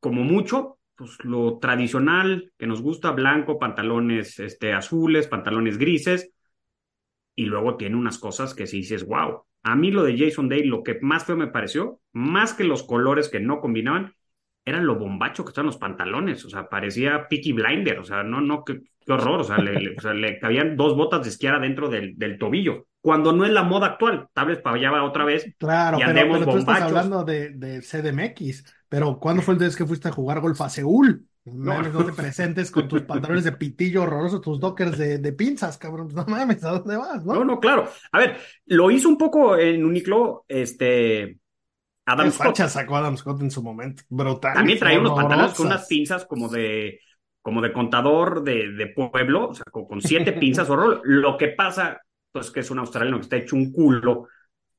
[0.00, 6.30] como mucho pues, lo tradicional que nos gusta, blanco, pantalones este, azules, pantalones grises,
[7.34, 9.44] y luego tiene unas cosas que si dices, wow.
[9.62, 12.82] A mí lo de Jason Day, lo que más feo me pareció, más que los
[12.82, 14.14] colores que no combinaban,
[14.62, 18.42] era lo bombacho que estaban los pantalones, o sea, parecía Peaky Blinder, o sea, no,
[18.42, 21.88] no, qué, horror, o sea, le, o sea, le, cabían dos botas de esquiar dentro
[21.88, 25.24] del, del, tobillo, cuando no es la moda actual, tal vez para allá va otra
[25.24, 29.60] vez claro, y pero, pero tú estás hablando de, de CDMX, pero ¿cuándo fue el
[29.60, 31.24] día que fuiste a jugar golf a Seúl?
[31.44, 35.78] No, no te presentes con tus pantalones de pitillo horroroso, tus dockers de, de pinzas,
[35.78, 36.08] cabrón.
[36.12, 37.24] No mames, ¿a dónde vas?
[37.24, 37.34] No?
[37.34, 37.88] no, no, claro.
[38.10, 41.38] A ver, lo hizo un poco en Uniqlo, este.
[42.04, 42.56] Adam Scott.
[42.56, 44.02] sacó Adam Scott en su momento.
[44.08, 44.54] Brutal.
[44.54, 46.98] También traía unos pantalones con unas pinzas como de
[47.42, 51.00] como de contador de, de pueblo, o sea, con, siete pinzas horror.
[51.04, 54.26] Lo que pasa, pues que es un australiano que está hecho un culo,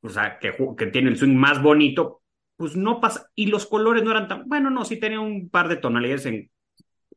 [0.02, 2.21] o sea, que, que tiene el swing más bonito,
[2.62, 3.28] pues no pasa.
[3.34, 4.48] Y los colores no eran tan.
[4.48, 6.52] Bueno, no, sí tenía un par de tonalidades en.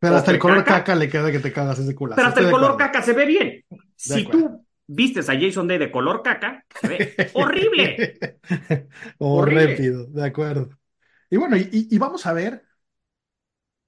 [0.00, 2.14] Pero hasta el color caca, le queda que te cagas ese culo.
[2.16, 3.62] Pero hasta el color caca se ve bien.
[3.94, 8.18] si tú vistes a Jason Day de color caca, se ve horrible.
[9.18, 10.70] Horrible, de acuerdo.
[11.28, 12.64] Y bueno, y, vamos a ver.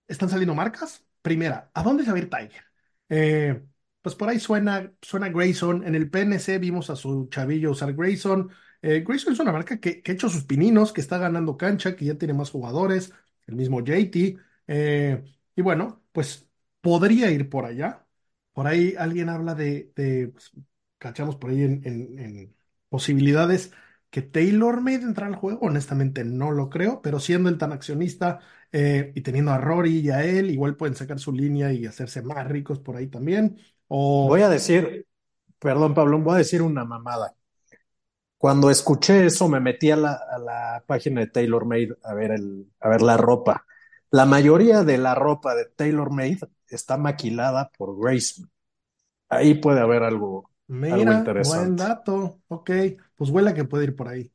[0.06, 1.06] ¿Están saliendo marcas?
[1.22, 2.64] Primera, ¿a dónde se va a ir Tiger?
[3.08, 3.62] Eh,
[4.02, 5.86] pues por ahí suena, suena Grayson.
[5.86, 8.50] En el PNC vimos a su chavillo usar Grayson.
[8.86, 12.04] Eh, Grayson es una marca que, ha hecho sus pininos, que está ganando cancha, que
[12.04, 13.12] ya tiene más jugadores,
[13.48, 14.38] el mismo JT.
[14.68, 15.24] Eh,
[15.56, 16.48] y bueno, pues
[16.80, 18.06] podría ir por allá.
[18.52, 19.90] Por ahí alguien habla de,
[20.32, 20.52] pues,
[20.98, 22.54] cachamos por ahí en,
[22.88, 23.72] posibilidades
[24.08, 25.66] que Taylor Made entrar al juego.
[25.66, 28.38] Honestamente no lo creo, pero siendo el tan accionista
[28.70, 32.22] eh, y teniendo a Rory y a él, igual pueden sacar su línea y hacerse
[32.22, 33.58] más ricos por ahí también.
[33.88, 35.06] Voy a decir,
[35.58, 37.36] perdón Pablo, voy a decir una mamada.
[38.46, 43.02] Cuando escuché eso, me metí a la, página de TaylorMade a ver, el, a ver
[43.02, 43.66] la ropa.
[44.12, 48.48] La mayoría de la ropa de TaylorMade está maquilada por Grayson.
[49.28, 52.40] Ahí puede haber algo, Mira, buen dato.
[52.46, 52.70] Ok,
[53.16, 54.30] pues huele que puede ir por ahí.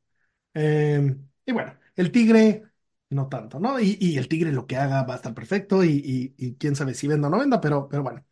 [0.54, 2.63] Em, y bueno, el tigre,
[3.12, 3.80] no tanto, ¿no?
[3.80, 7.08] Y, el tigre lo que haga va a estar perfecto y, y, quién sabe si
[7.08, 8.26] venda o no venda, pero, pero bueno.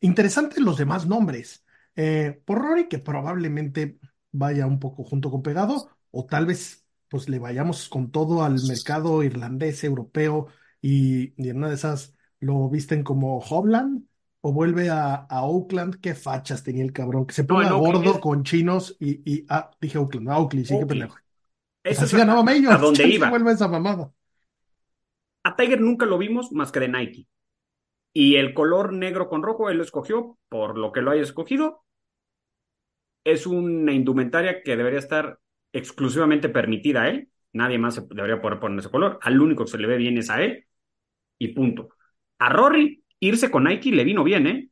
[0.00, 1.64] Interesantes los demás nombres.
[1.94, 4.00] Eh, por Rory, que probablemente
[4.32, 8.62] vaya un poco junto con pegado, o tal vez pues le vayamos con todo al
[8.68, 10.46] mercado irlandés, europeo,
[10.80, 14.04] y, en una de esas lo visten como Hobland,
[14.42, 18.96] o vuelve a, Oakland, qué fachas tenía el cabrón, que se pone gordo con chinos
[18.98, 21.16] y, y, ah, dije Oakland, a Oakley, sí, qué pendejo.
[21.82, 23.28] Eso así ganaba A dónde iba.
[23.28, 24.12] vuelve esa mamada.
[25.42, 27.26] A Tiger nunca lo vimos más que de Nike.
[28.12, 31.84] Y el color negro con rojo él lo escogió por lo que lo haya escogido
[33.24, 35.38] es una indumentaria que debería estar
[35.72, 37.28] exclusivamente permitida a él.
[37.52, 39.18] Nadie más debería poder poner ese color.
[39.22, 40.66] Al único que se le ve bien es a él.
[41.38, 41.90] Y punto.
[42.38, 44.68] A Rory, irse con Nike le vino bien, ¿eh?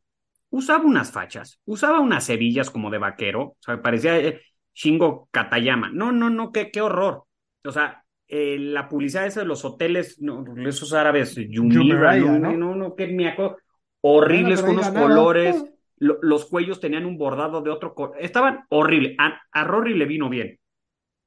[0.51, 3.43] Usaba unas fachas, usaba unas hebillas como de vaquero.
[3.43, 4.41] O sea, parecía eh,
[4.75, 5.91] Shingo Katayama.
[5.91, 7.25] No, no, no, qué, qué horror.
[7.65, 12.53] O sea, eh, la publicidad esa de los hoteles, no, esos árabes, Yumira, no, no,
[12.53, 13.35] no, no, qué
[14.01, 15.65] Horribles con los colores
[16.01, 18.17] los cuellos tenían un bordado de otro color.
[18.21, 19.17] Estaban horrible.
[19.19, 20.59] A, Rory le vino bien.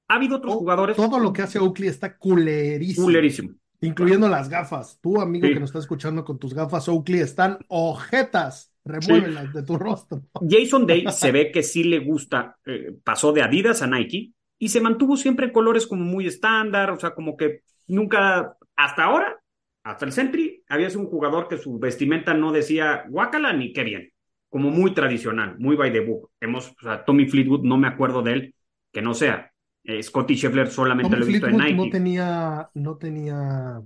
[0.07, 0.95] Ha habido otros jugadores.
[0.95, 3.05] Todo lo que hace Oakley está culerísimo.
[3.05, 3.51] Culerísimo.
[3.81, 4.99] Incluyendo las gafas.
[5.01, 8.69] Tú, amigo que nos está escuchando con tus gafas Oakley, están ojetas.
[8.83, 10.23] Remuévelas de tu rostro.
[10.47, 12.57] Jason Day se ve que sí le gusta.
[12.65, 16.91] Eh, pasó de Adidas a Nike y se mantuvo siempre en colores como muy estándar.
[16.91, 18.57] O sea, como que nunca.
[18.75, 19.39] Hasta ahora,
[19.83, 23.83] hasta el Sentry, había sido un jugador que su vestimenta no decía guácala ni qué
[23.83, 24.10] bien
[24.51, 26.29] como muy tradicional, muy by the book.
[26.41, 28.55] Hemos, o sea, Tommy Fleetwood, no me acuerdo de él,
[28.91, 29.49] que no sea.
[29.81, 31.73] Eh, Scotty Scheffler solamente lo he visto en Nike.
[31.73, 33.81] No tenía, no tenía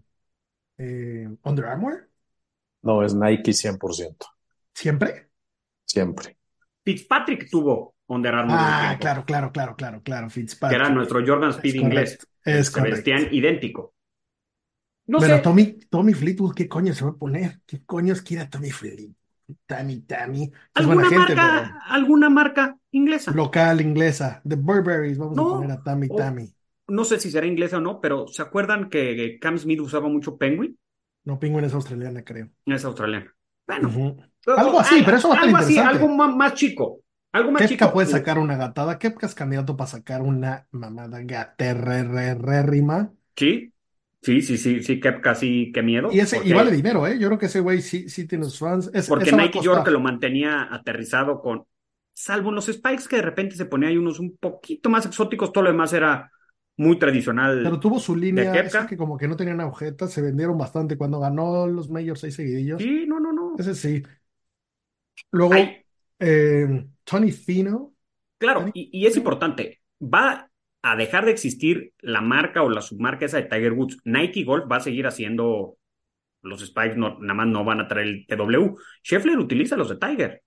[0.80, 2.10] eh, Under Armour.
[2.82, 4.15] No, es Nike 100%.
[4.73, 5.30] ¿Siempre?
[5.86, 6.36] Siempre.
[6.84, 8.58] Fitzpatrick tuvo Under Armour.
[8.60, 10.30] Ah, claro, claro, claro, claro, claro.
[10.32, 10.82] Fitzpatrick.
[10.82, 12.28] Que era nuestro Jordan Speed inglés.
[12.43, 13.93] Es Se vestían idéntico.
[15.06, 17.60] No Pero Tommy, Tommy Fleetwood, ¿qué coño se va a poner?
[17.67, 19.13] ¿Qué coño quiere Tommy Fleetwood?
[19.65, 20.51] Tammy, Tammy.
[20.73, 23.31] ¿Alguna, marca, ¿Alguna marca inglesa?
[23.31, 24.41] Local inglesa.
[24.47, 26.53] The Burberrys, vamos a poner a Tammy, Tammy.
[26.88, 30.38] No sé si será inglesa o no, pero ¿se acuerdan que Cam Smith usaba mucho
[30.38, 30.77] Penguin?
[31.23, 32.49] No, Penguin es australiana, creo.
[32.65, 33.34] Es australiana.
[33.67, 33.89] Bueno.
[34.45, 37.01] Algo así, pero eso va a Algo así, algo más, chico.
[37.31, 38.99] Algo más Kepka puede sacar una gatada.
[38.99, 43.12] Kepka es candidato para sacar una mamada gaterrerrima.
[43.36, 43.73] Sí,
[44.25, 46.09] Sí, sí, sí, sí, que casi que miedo.
[46.11, 47.19] Y, ese, y vale dinero, ¿eh?
[47.19, 48.91] Yo creo que ese güey sí, sí tiene sus fans.
[49.07, 51.65] porque Nike yo creo que lo mantenía aterrizado con,
[52.11, 55.65] salvo los spikes que de repente se ponía ahí unos un poquito más exóticos, todo
[55.65, 56.31] lo demás era
[56.75, 57.61] muy tradicional.
[57.61, 61.19] Pero tuvo su línea, esa que como que no tenían agujetas, se vendieron bastante cuando
[61.19, 62.81] ganó los majors seis seguidillos.
[62.81, 63.53] Sí, no, no, no.
[63.59, 64.01] Ese sí.
[65.29, 65.53] Luego,
[66.17, 67.93] eh, Tony Fino.
[68.39, 69.83] Claro, y, y, es importante.
[70.01, 70.49] Va
[70.91, 73.98] a dejar de existir la marca o la submarca esa de Tiger Woods.
[74.04, 75.78] Nike Golf va a seguir haciendo
[76.43, 78.78] los spikes, nada más no van a traer el TW.
[79.04, 80.43] Scheffler utiliza los de Tiger.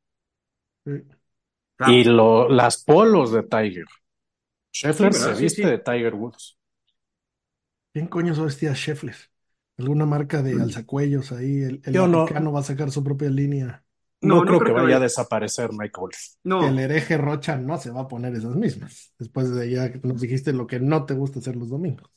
[1.88, 3.86] Y lo, las polos de Tiger.
[4.72, 6.56] Scheffler se viste de Tiger Woods.
[7.92, 9.16] ¿Quién coño se vestía Scheffler?
[9.76, 11.62] ¿Alguna marca de alzacuellos ahí?
[11.62, 13.84] El, el Yo no- va a sacar su propia línea.
[14.20, 16.16] No, No, no creo, que que vaya a desaparecer Mike Wolf.
[16.44, 19.12] No, El hereje Rocha no se va a poner esas mismas.
[19.18, 22.10] Después de ya que nos dijiste lo que no te gusta hacer los domingos.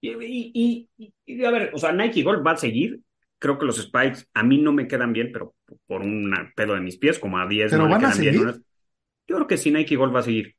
[0.00, 3.00] Y, y- y- y, a ver, o sea, Nike Golf va a seguir.
[3.38, 5.54] Creo que los Spikes a mí no me quedan bien, pero
[5.86, 8.18] por un pedo de mis pies, como a 10 ¿Pero no le van a quedan
[8.20, 8.34] bien.
[8.34, 8.46] seguir?
[8.46, 8.52] ¿no?
[9.28, 10.56] Yo creo que sí, Nike Golf va a seguir.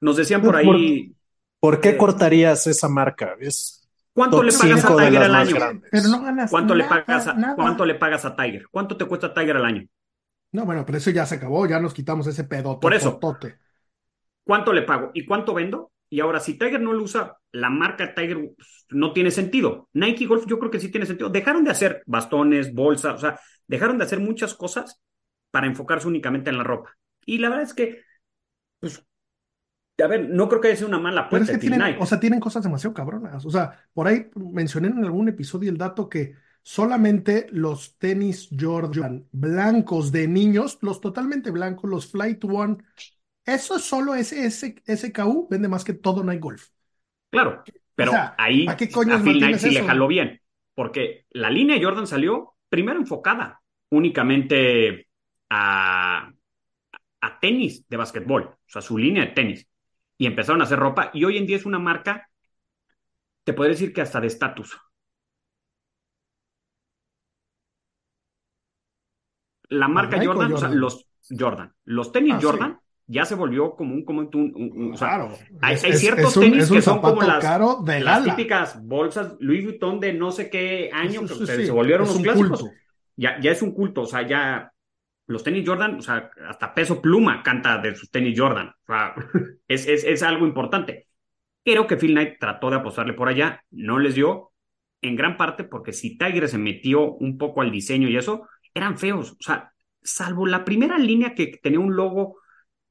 [0.00, 1.14] Nos decían Pero por por- ahí,
[1.60, 3.36] ¿Por qué Eh, cortarías esa marca?
[3.40, 3.83] Es
[4.14, 5.56] ¿cuánto le pagas a 5 de Tiger al año?
[5.90, 7.54] Pero no ganas ¿Cuánto le nada, pagas a, nada.
[7.56, 8.66] cuánto le pagas a Tiger?
[8.70, 9.86] ¿Cuánto te cuesta Tiger al año?
[10.52, 13.18] No, bueno, pero eso ya se acabó, ya nos quitamos ese pedo Por eso.
[14.44, 15.10] ¿Cuánto le pago?
[15.14, 15.92] ¿Y cuánto vendo?
[16.10, 19.88] Y ahora, si Tiger no lo usa, la marca Tiger pues, no tiene sentido.
[19.94, 21.28] Nike Golf yo creo que sí tiene sentido.
[21.30, 25.00] Dejaron de hacer bastones, bolsas, o sea, dejaron de hacer muchas cosas
[25.50, 26.92] para enfocarse únicamente en la ropa.
[27.26, 28.02] Y la verdad es que,
[28.80, 29.04] pues,
[30.02, 32.06] a ver, no creo que haya sido una mala Pero es apuesta que tienen, o
[32.06, 33.44] sea, tienen cosas demasiado cabronas.
[33.44, 39.26] O sea, por ahí mencioné en algún episodio el dato que solamente los tenis Jordan
[39.30, 42.78] blancos de niños, los totalmente blancos, los Flight One,
[43.44, 46.68] eso solo ese, ese SKU vende más que todo Nike Golf.
[47.30, 47.62] Claro,
[47.94, 50.40] pero O sea, ahí ¿a qué coños a Phil Knight sí le jaló bien,
[50.74, 55.08] porque la línea Jordan salió primero enfocada únicamente
[55.50, 56.32] a,
[57.20, 59.68] a tenis de básquetbol, o sea, su línea de tenis,
[60.18, 62.28] y empezaron a hacer ropa, y hoy en día es una marca,
[63.44, 64.78] te podría decir que hasta de estatus.
[69.68, 71.06] La marca Nike o Jordan, o sea, los
[71.38, 72.46] Jordan, los tenis Ah, sí.
[72.46, 75.84] Jordan ya se volvió como un, como un, un- un- o sea, Claro, hay, es,
[75.84, 78.24] hay es- ciertos es tenis que son como las, caro de las gala.
[78.24, 82.08] típicas bolsas Louis Vuitton de no sé qué año que sí, se, sí, se volvieron
[82.10, 82.60] un clásicos.
[82.60, 82.70] culto.
[83.16, 84.72] Ya, ya es un culto, o sea, ya
[85.26, 88.68] los tenis Jordan, o sea, hasta Peso Pluma canta de sus tenis Jordan.
[88.68, 89.14] O sea,
[89.68, 91.08] es, es, es algo importante.
[91.64, 94.52] Creo que Phil Knight trató de apostarle por allá, no les dio,
[95.00, 98.98] en gran parte porque si Tiger se metió un poco al diseño y eso, eran
[98.98, 99.32] feos.
[99.32, 102.38] O sea, salvo la primera línea que tenía un logo,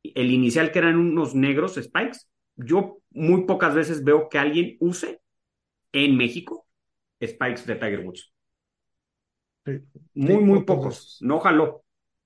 [0.03, 5.21] el inicial que eran unos negros spikes, yo muy pocas veces veo que alguien use
[5.91, 6.67] en México
[7.23, 8.33] spikes de Tiger Woods.
[9.65, 9.71] Sí.
[10.13, 11.17] Muy, muy pocos pocos.
[11.21, 11.82] No jaló,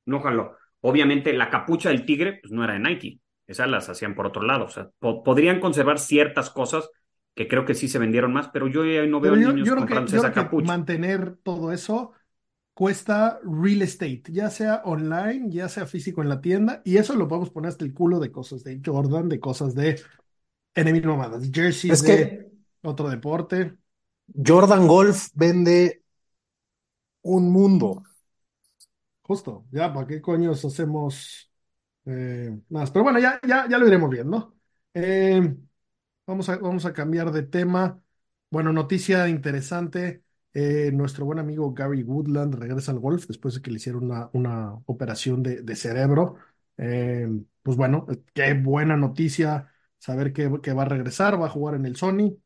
[0.08, 0.58] no jaló.
[0.82, 4.44] Obviamente la capucha del tigre pues no era de Nike, esas las hacían por otro
[4.44, 4.66] lado.
[4.66, 6.90] O sea, po- podrían conservar ciertas cosas
[7.36, 9.76] que creo que sí se vendieron más, pero yo ya no veo yo, niños yo
[9.76, 10.64] creo que, comprándose yo esa creo que capucha.
[10.64, 12.14] mantener todo eso
[12.74, 17.28] cuesta real estate, ya sea online, ya sea físico en la tienda, y eso lo
[17.28, 20.02] podemos poner hasta el culo de cosas de Jordan, de cosas de
[20.76, 22.52] Enemy mamadas, jerseys Es de que
[22.84, 23.78] otro deporte.
[24.50, 26.02] Jordan Golf vende
[27.24, 28.02] un mundo.
[29.28, 31.52] Justo, ya, ¿para qué coños hacemos
[32.06, 32.92] eh, más?
[32.92, 34.56] Pero bueno, ya, ya, ya lo iremos viendo.
[34.94, 35.56] Eh,
[36.28, 38.02] vamos a, vamos a cambiar de tema.
[38.50, 40.24] Bueno, noticia interesante.
[40.54, 44.30] eh, nuestro buen amigo Gary Woodland regresa al golf después de que le hicieron una,
[44.34, 46.38] una operación de, de cerebro.
[46.78, 47.28] Eh,
[47.64, 51.86] pues bueno, qué buena noticia saber que, que va a regresar, va a jugar en
[51.86, 52.38] el Sony.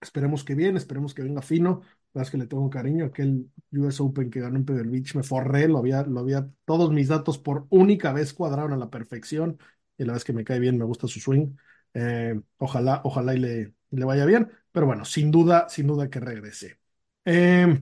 [0.00, 1.82] Esperemos que bien, esperemos que venga fino.
[2.18, 3.06] La verdad es que le tengo cariño.
[3.06, 6.90] Aquel US Open que ganó en Pebble Beach me forré, lo había, lo había, todos
[6.92, 9.58] mis datos por única vez cuadraron a la perfección.
[9.96, 11.56] Y la es que me cae bien, me gusta su swing.
[11.94, 14.50] Eh, ojalá, ojalá y le, le vaya bien.
[14.72, 16.78] Pero bueno, sin duda, sin duda que regrese.
[17.24, 17.80] Eh,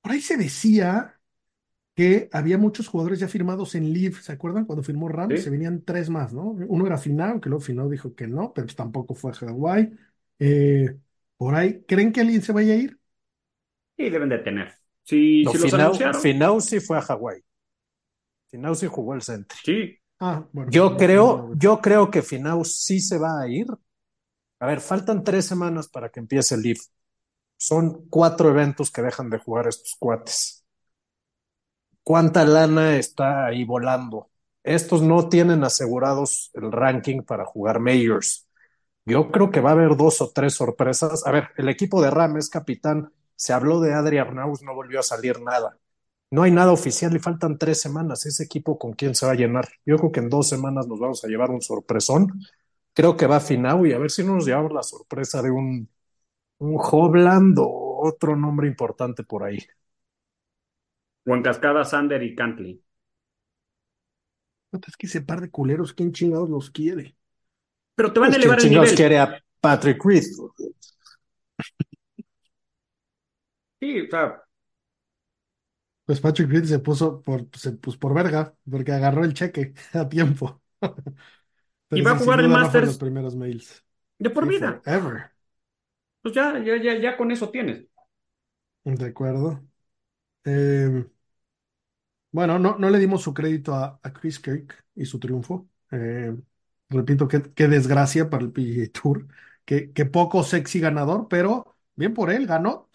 [0.00, 1.20] por ahí se decía
[1.94, 4.66] que había muchos jugadores ya firmados en Live, ¿se acuerdan?
[4.66, 5.44] Cuando firmó Rams, Sí.
[5.44, 6.42] se venían tres más, ¿no?
[6.68, 9.92] Uno era Finau, que luego Finau dijo que no, pero pues tampoco fue a Hawái.
[10.40, 10.98] Eh,
[11.38, 13.00] por ahí, ¿creen que alguien se vaya a ir?
[13.96, 14.74] Sí, deben de tener.
[15.02, 17.42] Si, No, si los Finau, anunciaron, Finau sí fue a Hawái.
[18.50, 19.58] Finau sí jugó el Sentry.
[19.62, 19.98] sí.
[20.20, 20.70] Ah, bueno.
[20.70, 23.66] Yo no, creo, no, yo creo que Finau sí se va a ir.
[24.60, 26.80] A ver, faltan tres semanas para que empiece el Leaf.
[27.58, 30.64] Son cuatro eventos que dejan de jugar estos cuates.
[32.02, 34.30] ¿Cuánta lana está ahí volando?
[34.62, 38.46] Estos no tienen asegurados el ranking para jugar Majors.
[39.06, 41.26] Yo creo que va a haber dos o tres sorpresas.
[41.26, 43.12] A ver, el equipo de Ram es capitán.
[43.36, 45.78] Se habló de Adri Arnaus, no volvió a salir nada.
[46.30, 48.26] No hay nada oficial y faltan tres semanas.
[48.26, 49.68] Ese equipo con quién se va a llenar.
[49.86, 52.28] Yo creo que en dos semanas nos vamos a llevar un sorpresón.
[52.94, 55.88] Creo que va Finau y a ver si no nos llevamos la sorpresa de un,
[56.58, 59.58] un Hovland o otro nombre importante por ahí.
[61.28, 62.82] O en cascada, Sander y Cantley.
[64.86, 67.16] Es que ese par de culeros, ¿quién chingados los quiere?
[67.94, 68.94] Pero te van a Pues, elevar ¿quién el chingados nivel.
[68.94, 70.24] quiere a Patrick Reed?
[73.86, 74.42] Sí, o sea,
[76.04, 80.08] Pues Patrick Reed se puso por, se, pues por verga, porque agarró el cheque a
[80.08, 80.62] tiempo.
[81.88, 83.84] Pero Y va a sí, sin jugar el duda no fue Masters los primeros mails.
[84.18, 84.82] de por Sí, vida.
[84.84, 85.32] forever.
[86.22, 87.86] pues ya, ya, ya, ya con eso tienes.
[88.84, 89.62] De acuerdo.
[90.44, 91.06] Eh,
[92.30, 95.68] bueno, no, no le dimos su crédito a, a Chris Kirk y su triunfo.
[95.90, 96.36] Eh,
[96.90, 99.26] repito, qué, qué desgracia para el PGA Tour.
[99.64, 102.88] Qué, qué poco sexy ganador, pero bien por él, ganó.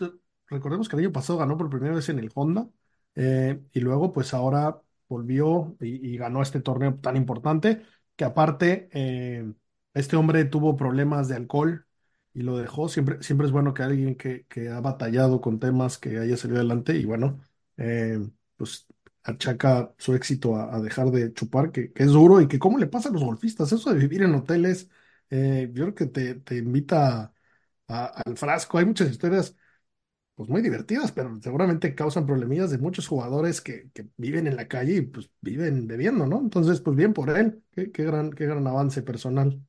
[0.51, 2.69] Recordemos que el año pasado ganó por primera vez en el Honda
[3.15, 7.83] eh, y luego pues ahora volvió y, ganó este torneo tan importante
[8.17, 9.53] que aparte eh,
[9.93, 11.87] este hombre tuvo problemas de alcohol
[12.33, 12.89] y lo dejó.
[12.89, 16.59] Siempre, siempre es bueno que alguien que, que ha batallado con temas que haya salido
[16.59, 17.39] adelante y bueno,
[17.77, 18.19] eh,
[18.57, 18.87] pues
[19.23, 23.09] achaca su éxito a, dejar de chupar, que, es duro y que cómo le pasa
[23.09, 23.71] a los golfistas.
[23.71, 24.89] Eso de vivir en hoteles,
[25.29, 27.33] yo creo que te, te invita
[27.87, 28.77] al frasco.
[28.77, 29.55] Hay muchas historias
[30.35, 34.67] pues muy divertidas, pero seguramente causan problemillas de muchos jugadores que, que viven en la
[34.67, 36.39] calle y pues viven bebiendo, ¿no?
[36.39, 37.61] Entonces, pues bien por él.
[37.71, 39.59] Qué, gran, qué gran avance personal.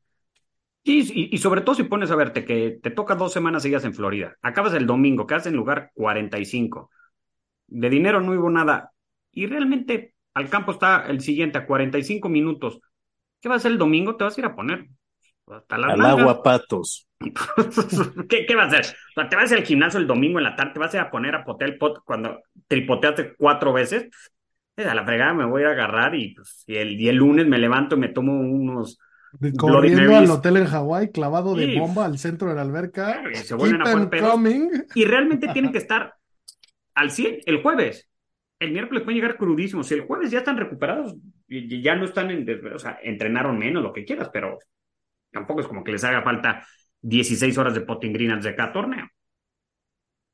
[0.84, 3.94] Y, y, sobre todo si pones a verte que te toca dos semanas seguidas en
[3.94, 6.90] Florida, acabas el domingo, quedas en lugar 45,
[7.68, 8.92] de dinero no hubo nada,
[9.30, 12.80] y realmente al campo está el siguiente a 45 minutos.
[13.40, 14.16] ¿Qué vas a hacer el domingo?
[14.16, 14.88] Te vas a ir a poner
[15.68, 17.08] Al agua, patos.
[18.28, 18.96] ¿Qué, qué vas a hacer?
[19.16, 21.02] O sea, te vas al gimnasio el domingo en la tarde, te vas a ir
[21.02, 24.08] a poner a potear el pot cuando tripoteaste cuatro veces.
[24.76, 27.46] Eh, A la fregada me voy a agarrar y, pues, y, el, y el lunes
[27.46, 28.98] me levanto y me tomo unos
[29.58, 31.78] Corriendo al hotel en Hawái, clavado de Sí.
[31.78, 33.12] bomba al centro de la alberca.
[33.12, 33.86] Claro, y se vuelven a.
[34.94, 36.14] Y realmente tienen que estar
[36.94, 38.08] al 100 el jueves.
[38.58, 39.86] El miércoles pueden llegar crudísimos.
[39.86, 41.14] Si el jueves ya están recuperados,
[41.48, 42.46] y y ya no están en.
[42.74, 44.58] O sea, entrenaron menos, lo que quieras, pero
[45.32, 46.66] tampoco es como que les haga falta
[47.00, 49.06] 16 horas de potting green antes de cada torneo.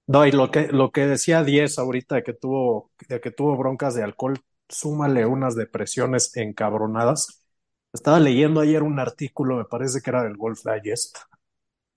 [0.06, 3.56] No, y lo que, lo que decía 10 ahorita de que tuvo, de que tuvo
[3.56, 7.44] broncas de alcohol, súmale unas depresiones encabronadas.
[7.92, 11.18] Estaba leyendo ayer un artículo, me parece que era del Golf Digest,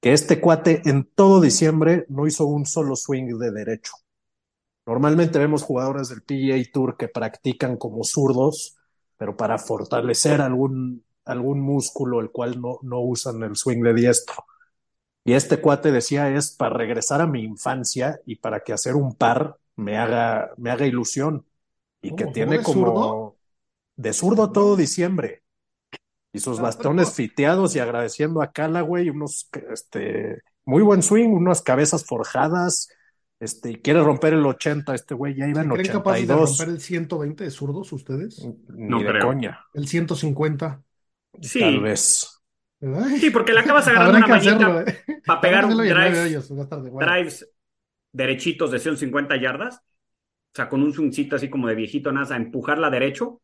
[0.01, 3.93] que este cuate en todo diciembre no hizo un solo swing de derecho.
[4.85, 8.77] Normalmente vemos jugadores del PGA Tour que practican como zurdos,
[9.17, 14.45] pero para fortalecer algún, algún músculo el cual no, no usan el swing de diestro.
[15.23, 19.15] Y este cuate decía es para regresar a mi infancia y para que hacer un
[19.15, 21.45] par me haga, me haga ilusión.
[22.01, 23.35] Y que ¿Jugó tiene de como zurdo?
[23.97, 25.43] de zurdo todo diciembre.
[26.33, 31.29] Y sus Ah, bastones pero- fiteados y agradeciendo a Callaway, unos este muy buen swing,
[31.29, 32.87] unas cabezas forjadas.
[33.39, 36.33] Este, y quiere romper el 80, este güey ya iba ¿Se en creen capaces de
[36.33, 36.49] 82.
[36.59, 38.47] romper el 120 de zurdos ustedes?
[38.69, 39.25] Ni No de creo.
[39.27, 40.81] coña, El 150.
[41.41, 42.27] Sí, tal vez.
[42.81, 45.03] Ay, sí, porque le acabas agarrando una hacerlo, ¿eh?
[45.25, 46.31] para pegar un drive,
[46.97, 47.49] drives
[48.11, 49.77] derechitos de 150 yardas.
[49.77, 53.41] O sea, con un swingcito así como de viejito, nada, a empujarla derecho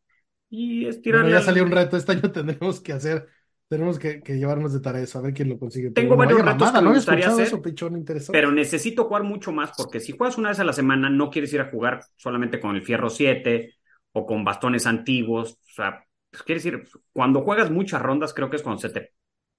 [0.50, 1.32] y Bueno, estirarle.
[1.32, 1.96] ya al- salió un reto.
[1.96, 3.28] Este año tendremos que hacer,
[3.68, 5.90] tenemos que, que llevarnos de tarea eso, a ver quién lo consigue.
[5.90, 8.32] Tengo Pero varios retos mamada, que me gustaría hacer, eso, pichón, interesante.
[8.32, 11.52] Pero necesito jugar mucho más porque si juegas una vez a la semana no quieres
[11.54, 13.76] ir a jugar solamente con el fierro 7
[14.12, 15.52] o con bastones antiguos.
[15.54, 19.12] O sea, pues, quieres ir, cuando juegas muchas rondas creo que es cuando se te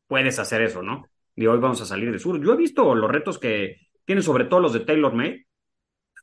[0.08, 1.05] puedes hacer eso, ¿no?
[1.36, 2.43] Y hoy vamos a salir de sur.
[2.43, 5.45] Yo he visto los retos que tienen sobre todo los de Taylor May.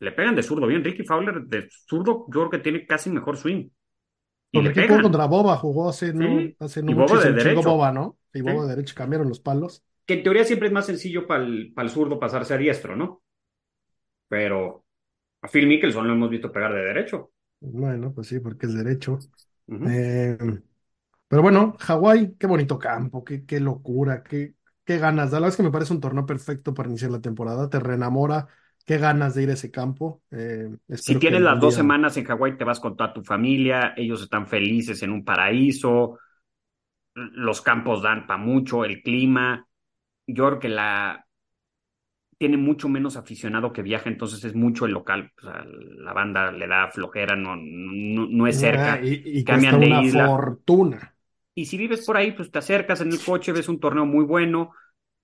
[0.01, 0.85] Le pegan de zurdo bien.
[0.85, 3.71] Ricky Fowler de zurdo yo creo que tiene casi mejor swing.
[4.53, 5.01] Y Porque le pegan.
[5.01, 7.63] contra Boba, jugó hace no, Sí, hace y no Boba mucho y se de derecho.
[7.63, 8.19] Boba, ¿no?
[8.35, 8.43] Y Sí.
[8.43, 9.85] Boba de derecho cambiaron los palos.
[10.05, 13.23] Que en teoría siempre es más sencillo para el, zurdo pasarse a diestro, ¿no?
[14.29, 14.85] Pero
[15.43, 17.33] a Phil Mickelson lo hemos visto pegar de derecho.
[17.61, 19.19] Bueno, pues sí, porque es derecho.
[19.85, 20.39] Eh,
[21.29, 25.31] pero bueno, Hawái, qué bonito campo, qué, qué locura, qué, qué ganas.
[25.33, 27.71] La verdad es que me parece un torneo perfecto para iniciar la temporada.
[27.71, 28.49] Te reenamora,
[28.87, 30.23] qué ganas de ir a ese campo.
[30.33, 34.23] Eh, Si tienes las dos semanas en Hawái, te vas con toda tu familia, ellos
[34.23, 36.19] están felices en un paraíso,
[37.15, 39.69] los campos dan para mucho, el clima.
[40.27, 41.26] Yo creo que la
[42.38, 45.33] tiene mucho menos aficionado que viaja, entonces es mucho el local.
[45.38, 48.94] O sea, la banda le da flojera, no, no, no es cerca.
[48.94, 50.27] Ah, y, y cambian de una isla.
[50.27, 51.14] fortuna.
[51.55, 54.25] Y si vives por ahí, pues te acercas en el coche, ves un torneo muy
[54.25, 54.72] bueno.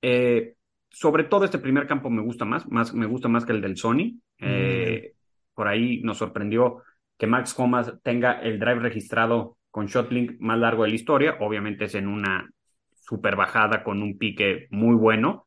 [0.00, 0.54] Eh,
[0.90, 3.76] sobre todo este primer campo me gusta más, más me gusta más que el del
[3.76, 4.18] Sony.
[4.38, 5.12] Eh,
[5.54, 6.82] por ahí nos sorprendió
[7.18, 11.36] que Max Comas tenga el drive registrado con Shotlink más largo de la historia.
[11.40, 12.50] Obviamente es en una
[12.94, 15.46] super bajada con un pique muy bueno,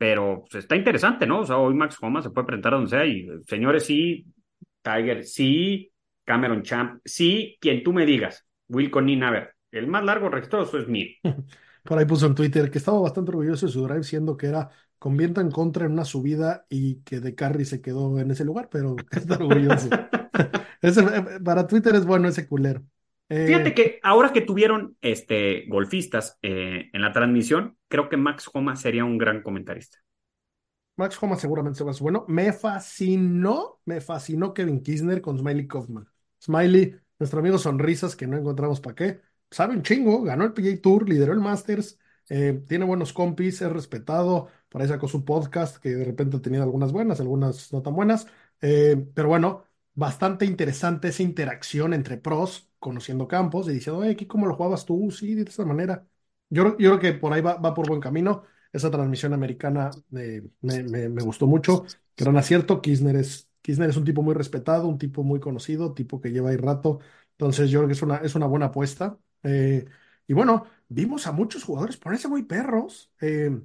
[0.00, 1.40] pero pues, está interesante, ¿no?
[1.40, 4.24] O sea, hoy Max Comas se puede presentar a donde sea y señores, sí,
[4.82, 5.92] Tiger, sí,
[6.24, 10.64] Cameron Champ, sí, quien tú me digas, Will Connin, a ver, el más largo registrado
[10.64, 11.08] eso es mío.
[11.84, 14.70] Por ahí puso en Twitter que estaba bastante orgulloso de su drive, siendo que era
[14.98, 18.44] con viento en contra en una subida y que De Carry se quedó en ese
[18.44, 19.96] lugar, pero está orgulloso.
[20.82, 22.82] Ese- eh, para Twitter es bueno ese culero.
[23.30, 28.50] Eh, Fíjate que ahora que tuvieron este golfistas eh, en la transmisión, creo que Max
[28.52, 29.98] Homa sería un gran comentarista.
[30.96, 32.24] Max Homa seguramente se va a ser bueno.
[32.26, 36.06] Me fascinó, me fascinó Kevin Kisner con Smiley Kaufman.
[36.42, 40.80] Smiley, nuestro amigo Sonrisas, que no encontramos para qué, sabe un chingo, ganó el PGA
[40.82, 45.76] Tour, lideró el Masters, eh, tiene buenos compis, es respetado, para eso sacó su podcast,
[45.76, 48.26] que de repente ha tenido algunas buenas, algunas no tan buenas,
[48.58, 49.64] pero bueno,
[49.94, 54.84] bastante interesante esa interacción entre pros, conociendo campos y diciendo, oye, aquí cómo lo jugabas
[54.86, 56.06] tú, sí, de esta manera.
[56.48, 58.44] Yo, yo creo que por ahí va, va por buen camino.
[58.72, 61.84] Esa transmisión americana eh, me, me, me, gustó mucho.
[62.16, 62.80] Gran acierto.
[62.82, 66.50] Kirchner es, Kirchner es un tipo muy respetado, un tipo muy conocido, tipo que lleva
[66.50, 67.00] ahí rato.
[67.32, 69.18] Entonces yo creo que es una, es una buena apuesta.
[69.42, 69.86] Eh,
[70.26, 73.12] y bueno, vimos a muchos jugadores ponerse muy perros.
[73.20, 73.60] Eh,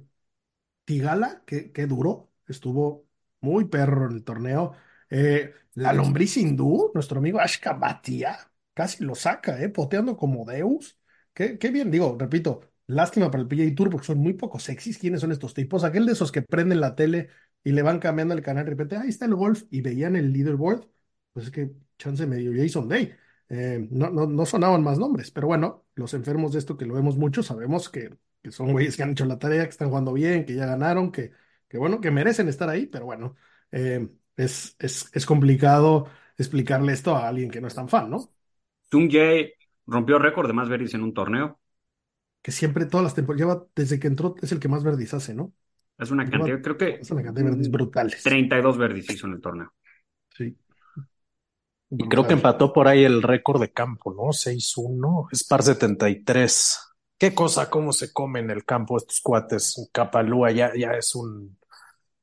[0.84, 3.06] Tigala, que, que duro, estuvo
[3.40, 4.72] muy perro en el torneo.
[5.10, 8.38] Eh, la lombriz hindú, nuestro amigo Ashka Batia,
[8.76, 9.70] casi lo saca, ¿eh?
[9.70, 11.00] Poteando como Deus.
[11.34, 14.98] Qué, qué bien, digo, repito, lástima para el PGA Tour porque son muy poco sexys.
[14.98, 15.84] ¿Quiénes son estos tipos?
[15.84, 17.30] Aquel de esos que prenden la tele
[17.64, 20.32] y le van cambiando el canal de repente, ahí está el golf y veían el
[20.32, 20.86] leaderboard.
[21.32, 23.12] Pues es que chance medio Jason Day.
[23.48, 26.94] Eh, no, no, no sonaban más nombres, pero bueno, los enfermos de esto que lo
[26.94, 30.12] vemos mucho, sabemos que, que son güeyes que han hecho la tarea, que están jugando
[30.12, 31.32] bien, que ya ganaron, que,
[31.68, 33.36] que bueno, que merecen estar ahí, pero bueno,
[33.70, 38.32] eh, es, es, es complicado explicarle esto a alguien que no es tan fan, ¿no?
[38.90, 39.54] Sung Jae
[39.86, 41.58] rompió récord de más verdis en un torneo.
[42.42, 45.34] Que siempre, todas las temporadas, lleva, desde que entró, es el que más verdis hace,
[45.34, 45.52] ¿no?
[45.98, 46.88] Es una cantidad, lleva, creo que.
[47.00, 48.22] Es una cantidad de verdis brutales.
[48.22, 49.72] 32 verdis hizo en el torneo.
[50.36, 50.56] Sí.
[51.90, 54.32] Y creo que empató por ahí el récord de campo, ¿no?
[54.32, 56.80] 6-1, es par 73.
[57.18, 59.88] Qué cosa, cómo se come en el campo estos cuates.
[59.92, 61.56] Capalúa ya, ya es un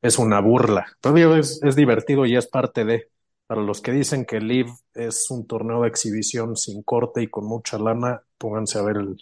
[0.04, 0.86] es una burla.
[1.00, 3.10] Todavía es, es divertido y es parte de.
[3.48, 7.46] Para los que dicen que Live es un torneo de exhibición sin corte y con
[7.46, 9.18] mucha lana, pónganse a ver el,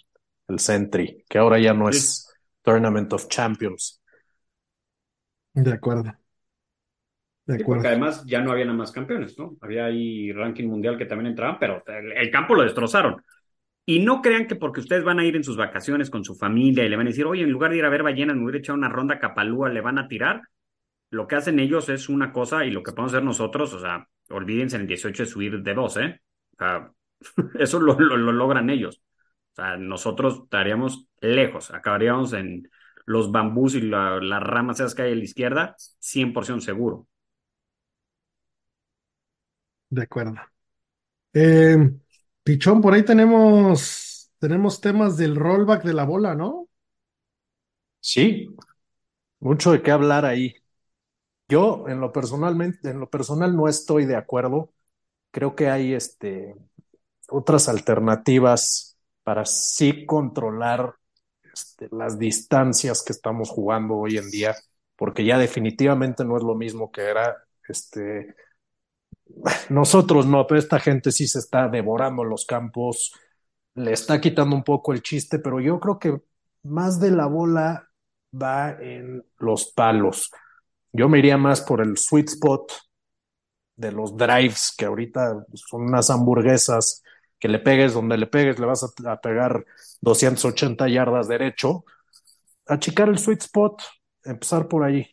[0.48, 1.98] el Sentry, que ahora ya no sí.
[1.98, 4.00] es Tournament of Champions.
[5.54, 6.04] De acuerdo.
[7.44, 7.58] De acuerdo.
[7.58, 9.56] Sí, porque además ya no había nada más campeones, ¿no?
[9.60, 13.22] Había ahí ranking mundial que también entraban, pero el, el, campo lo destrozaron.
[13.84, 16.84] Y no crean que porque ustedes van a ir en sus vacaciones con su familia
[16.84, 18.58] y le van a decir, oye, en lugar de ir a ver ballenas, me hubiera
[18.58, 20.42] echado una ronda Capalúa, le van a tirar.
[21.12, 24.08] Lo que hacen ellos es una cosa y lo que podemos hacer nosotros, o sea,
[24.30, 26.22] olvídense en el 18 de subir de dos, ¿eh?
[26.54, 26.92] O sea,
[27.60, 29.02] eso lo, lo, lo logran ellos.
[29.52, 32.70] O sea, nosotros estaríamos lejos, acabaríamos en
[33.06, 37.08] los bambús y la, las ramas esas que hay a la izquierda, 100% seguro.
[39.90, 40.34] De acuerdo.
[41.34, 41.76] Eh,
[42.44, 46.68] Pichón, por ahí tenemos, tenemos temas del rollback de la bola, ¿no?
[48.00, 48.48] Sí,
[49.40, 50.56] mucho de qué hablar ahí.
[51.52, 54.72] Yo, en lo personalmente, en lo personal no estoy de acuerdo.
[55.30, 56.56] Creo que hay este,
[57.28, 60.94] otras alternativas para sí controlar
[61.52, 64.54] este, las distancias que estamos jugando hoy en día,
[64.96, 67.36] porque ya definitivamente no es lo mismo que era
[67.68, 68.34] este,
[69.68, 73.12] nosotros no, pero esta gente sí se está devorando los campos,
[73.74, 76.18] le está quitando un poco el chiste, pero yo creo que
[76.62, 77.90] más de la bola
[78.34, 80.30] va en los palos.
[80.92, 82.72] Yo me iría más por el sweet spot
[83.76, 87.02] de los drives, que ahorita son unas hamburguesas
[87.38, 89.64] que le pegues donde le pegues, le vas a, a pegar
[90.00, 91.84] 280 yardas derecho.
[92.66, 93.82] Achicar el sweet spot,
[94.24, 95.06] empezar por ahí.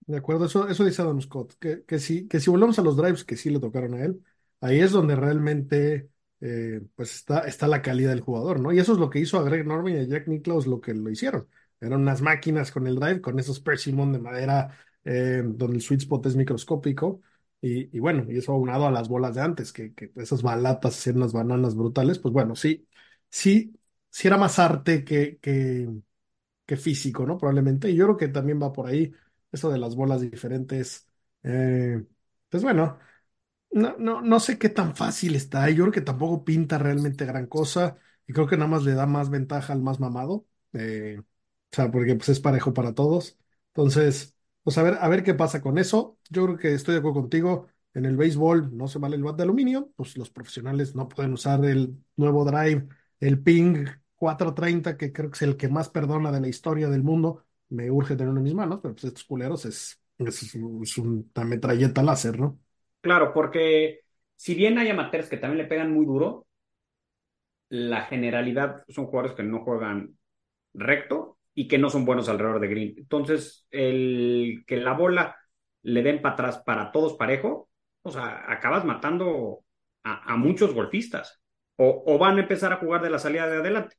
[0.00, 2.96] De acuerdo, eso, eso dice Adam Scott, que, que, si, que si volvemos a los
[2.96, 4.20] drives que sí le tocaron a él,
[4.60, 6.10] ahí es donde realmente
[6.40, 8.72] eh, pues está, está la calidad del jugador, ¿no?
[8.72, 10.94] Y eso es lo que hizo a Greg Norman y a Jack Nicklaus lo que
[10.94, 11.48] lo hicieron.
[11.80, 14.76] Eran unas máquinas con el drive, con esos persimmon de madera
[15.10, 17.20] eh, donde el sweet spot es microscópico.
[17.62, 21.16] Y, bueno, y eso aunado a las bolas de antes, que, que esas balatas hacían
[21.18, 22.88] unas bananas brutales, pues bueno, sí,
[23.28, 23.74] sí,
[24.10, 25.86] sí era más arte que, que,
[26.66, 27.38] que físico, ¿no?
[27.38, 27.90] Probablemente.
[27.90, 29.12] Y yo creo que también va por ahí
[29.52, 31.08] eso de las bolas diferentes.
[31.42, 32.04] Eh,
[32.48, 32.98] pues bueno,
[33.70, 35.70] no, no, no sé qué tan fácil está.
[35.70, 37.98] Yo creo que tampoco pinta realmente gran cosa.
[38.26, 40.46] Y creo que nada más le da más ventaja al más mamado.
[40.72, 41.24] Eh, o
[41.76, 43.38] sea, porque pues es parejo para todos.
[43.68, 44.36] Entonces,
[44.70, 46.16] pues a ver, a ver qué pasa con eso.
[46.28, 47.66] Yo creo que estoy de acuerdo contigo.
[47.92, 51.32] En el béisbol no se vale el bat de aluminio, pues los profesionales no pueden
[51.32, 52.86] usar el nuevo drive,
[53.18, 57.02] el ping 430, que creo que es el que más perdona de la historia del
[57.02, 61.44] mundo me urge tenerlo en mis manos, pero pues estos culeros es, es, es una
[61.44, 62.60] metralleta láser, ¿no?
[63.00, 64.02] Claro, porque
[64.36, 66.46] si bien hay amateurs que también le pegan muy duro,
[67.70, 70.16] la generalidad son jugadores que no juegan
[70.74, 72.94] recto y que no son buenos alrededor de green.
[72.96, 75.36] Entonces, el que la bola
[75.82, 77.68] le den para atrás para todos parejo,
[78.02, 79.64] o sea, acabas matando
[80.04, 81.40] a, muchos golfistas.
[81.76, 83.96] O, o, van a empezar a jugar de la salida de adelante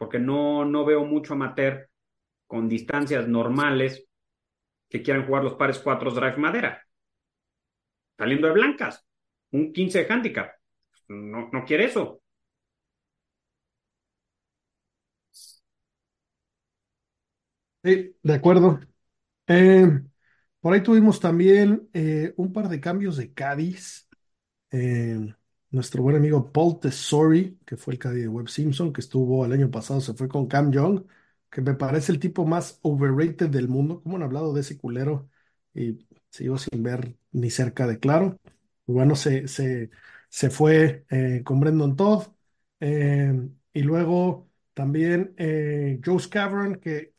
[0.00, 1.90] porque no, no veo mucho amateur
[2.46, 4.08] con distancias normales
[4.88, 6.82] que quieran jugar los pares 4 drive madera.
[8.16, 9.06] Saliendo de blancas,
[9.50, 10.52] un 15 de handicap.
[11.08, 12.22] No, no quiere eso.
[17.82, 18.78] Sí, de acuerdo.
[19.48, 19.88] Eh,
[20.60, 24.08] por ahí tuvimos también eh, un par de cambios de Cádiz.
[24.72, 25.34] Eh,
[25.70, 29.52] nuestro buen amigo Paul Tesori, que fue el Cádiz de Webb Simpson, que estuvo el
[29.52, 31.04] año pasado, se fue con Cam Young,
[31.50, 34.02] que me parece el tipo más overrated del mundo.
[34.02, 35.30] ¿Cómo han hablado de ese culero?
[35.74, 38.40] Y sigo sin ver ni cerca de claro.
[38.86, 39.90] Bueno, se, se,
[40.30, 41.06] se fue
[41.44, 42.24] con Brendan Todd.
[43.72, 47.12] Y luego también eh, Joe Scavron, que,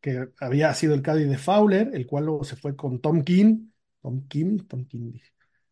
[0.00, 3.68] que, había sido el Cádiz de Fowler, el cual luego se fue con Tom King.
[4.02, 5.12] Tom Kim, Tom King.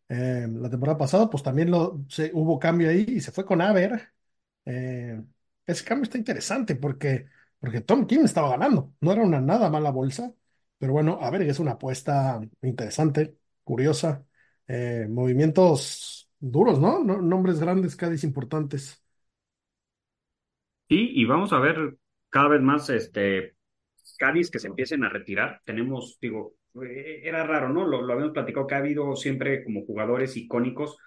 [0.07, 3.61] Eh, la temporada pasada, pues también lo, se, hubo cambio ahí y se fue con
[3.61, 4.13] Aver.
[4.65, 5.21] Eh,
[5.65, 7.27] ese cambio está interesante porque,
[7.59, 8.93] porque Tom Kim estaba ganando.
[9.01, 10.33] No era una nada mala bolsa,
[10.77, 14.25] pero bueno, a ver, es una apuesta interesante, curiosa.
[14.67, 17.03] Eh, movimientos duros, ¿no?
[17.03, 19.01] No- Nombres grandes, Cádiz importantes.
[20.91, 21.97] Y vamos a ver
[22.29, 23.55] cada vez más este
[24.17, 25.61] Cádiz que se empiecen a retirar.
[25.63, 27.85] Tenemos, digo, eh, era raro, ¿no?
[27.87, 30.97] Lo, habíamos platicado que ha habido siempre como jugadores icónicos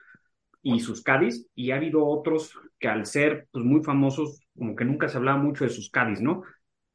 [0.62, 4.84] y sus Cádiz, y ha habido otros que al ser pues, muy famosos, como que
[4.84, 6.42] nunca se hablaba mucho de sus Cádiz, ¿no?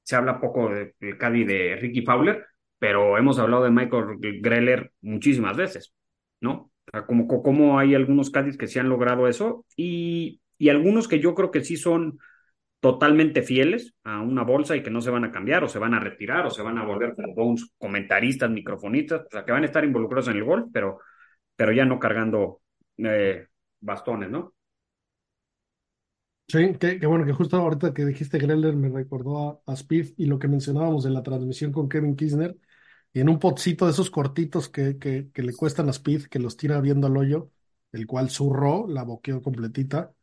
[0.04, 2.46] Se habla poco de- del Cádiz de Ricky Fowler,
[2.80, 5.94] pero hemos hablado de Michael Greller muchísimas veces,
[6.42, 6.72] ¿no?
[6.88, 11.08] O sea, como, como hay algunos Cádiz que sí han logrado eso, y, y algunos
[11.10, 12.20] que yo creo que sí son
[12.88, 15.94] totalmente fieles a una bolsa y que no se van a cambiar o se van
[15.94, 19.64] a retirar o se van a volver como unos comentaristas, microfonistas, o sea, que van
[19.64, 21.00] a estar involucrados en el golf, pero,
[21.56, 22.62] pero ya no cargando
[22.98, 23.48] eh,
[23.82, 24.54] bastones, ¿no?
[26.50, 29.76] Sí, qué bueno que justo ahorita que dijiste Greller me recordó a, a
[30.16, 32.58] y lo que mencionábamos en la transmisión con Kevin Kisner.
[33.14, 36.40] Y en un potcito de esos cortitos que, que, que le cuestan a Speed, que
[36.40, 37.52] los tira viendo al hoyo,
[37.92, 40.14] el cual zurró, la boqueó completita.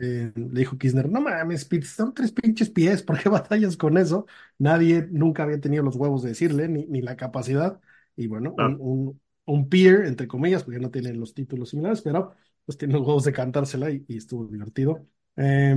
[0.00, 4.26] Eh, le dijo Kisner, no mames, son tres pinches pies, ¿por qué batallas con eso?
[4.58, 7.80] Nadie nunca había tenido los huevos de decirle, ni, ni la capacidad.
[8.16, 12.34] Y bueno, un, un, un peer, entre comillas, porque no tiene los títulos similares, pero
[12.64, 15.06] pues tiene los huevos de cantársela y, y estuvo divertido.
[15.36, 15.76] Eh,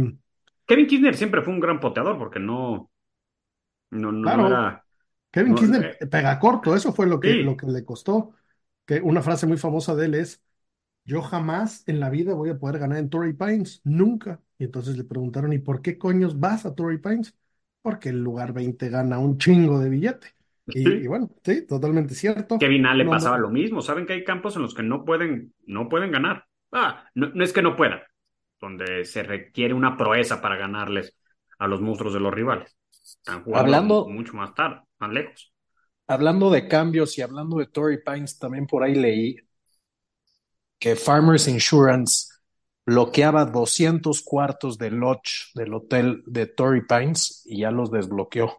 [0.67, 2.89] Kevin Kirchner siempre fue un gran poteador porque no,
[3.91, 4.47] no, no, Claro.
[4.47, 4.85] era.
[5.31, 7.37] Kevin No, Kisner eh, pega corto, eso fue lo que, Sí.
[7.37, 8.33] lo que le costó.
[8.85, 10.43] Que una frase muy famosa de él es,
[11.05, 14.39] yo jamás en la vida voy a poder ganar en Torrey Pines, nunca.
[14.57, 17.35] Y entonces le preguntaron, ¿y por qué coños vas a Torrey Pines?
[17.81, 20.27] Porque el lugar 20 gana un chingo de billete.
[20.67, 20.89] Y, Sí.
[20.89, 22.59] y bueno, sí, totalmente cierto.
[22.59, 23.43] Kevin A le No, pasaba no.
[23.43, 23.81] lo mismo.
[23.81, 26.45] Saben que hay campos en los que no pueden, no pueden ganar.
[26.71, 27.99] Ah, no, no es que no puedan,
[28.59, 31.17] donde se requiere una proeza para ganarles
[31.59, 32.77] a los monstruos de los rivales.
[32.91, 35.51] Están jugando Hablando- mucho más tarde, más lejos.
[36.07, 39.35] Hablando de cambios y hablando de Torrey Pines, también por ahí leí
[40.81, 42.33] que Farmers Insurance
[42.87, 48.51] bloqueaba 200 cuartos de lodge del hotel de Torrey Pines y ya los desbloqueó.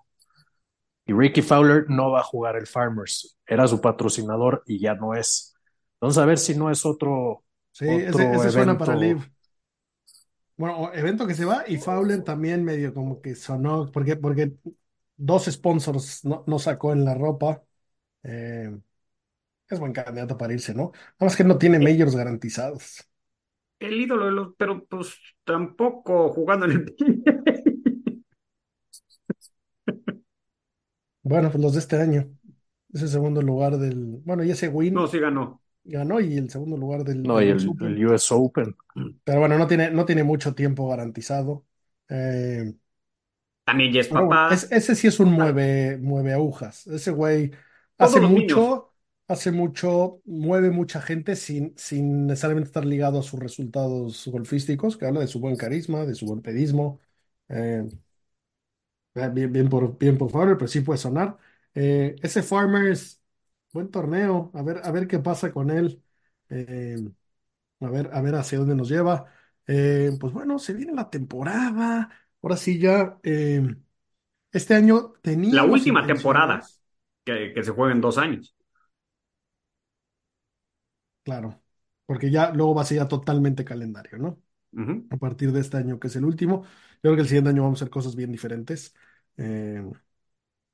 [1.04, 3.36] Y Ricky Fowler no va a jugar el Farmers.
[3.44, 5.56] Era su patrocinador y ya no es.
[5.94, 7.42] Entonces, a ver si no es otro,
[7.72, 9.20] Sí, otro ese, ese suena para evento.
[9.20, 9.32] Liv.
[10.56, 14.52] Bueno, evento que se va y Fowler también medio como que sonó, porque, porque
[15.16, 17.64] dos sponsors no, no sacó en la ropa.
[18.22, 18.70] Eh,
[19.74, 20.92] es buen candidato para irse, ¿no?
[20.94, 23.08] Nada más que no tiene majors garantizados.
[23.80, 25.14] El ídolo de los, pero pues
[25.44, 26.94] tampoco jugando en el
[31.22, 32.36] Bueno, pues los de este año.
[32.92, 34.20] Ese segundo lugar del.
[34.24, 35.62] Bueno, y ese win No, sí ganó.
[35.84, 37.98] ganó y el segundo lugar del, No, del y US el, Open.
[37.98, 38.76] el US Open.
[39.24, 41.66] Pero bueno, no tiene, no tiene mucho tiempo garantizado.
[42.08, 42.74] Eh,
[43.64, 44.48] También ya es bueno, papá.
[44.48, 46.86] es- ese sí es un mueve, mueve agujas.
[46.86, 47.52] Ese güey
[47.98, 48.76] hace niños.
[49.32, 55.06] Hace mucho, mueve mucha gente sin, sin necesariamente estar ligado a sus resultados golfísticos, que
[55.06, 57.00] habla de su buen carisma, de su buen pedismo.
[57.48, 57.84] Eh,
[59.14, 61.36] bien, bien por, bien por Farmer, pero sí puede sonar.
[61.74, 63.20] Eh, ese Farmers,
[63.72, 66.02] buen torneo, a ver, a ver qué pasa con él.
[66.48, 66.96] Eh,
[67.80, 69.26] a ver, a ver hacia dónde nos lleva.
[69.66, 72.10] Eh, pues bueno, se viene la temporada.
[72.42, 73.18] Ahora sí ya.
[73.22, 73.62] eh,
[74.52, 75.12] este año
[75.50, 76.68] La teníamos última temporada
[77.24, 78.54] que, que se juega en dos años.
[81.22, 81.62] Claro,
[82.06, 84.40] porque ya luego va a ser ya totalmente calendario, ¿no?
[84.72, 85.10] Ujú.
[85.10, 87.62] A partir de este año, que es el último, yo creo que el siguiente año
[87.64, 88.94] vamos a hacer cosas bien diferentes.
[89.38, 89.82] Eh,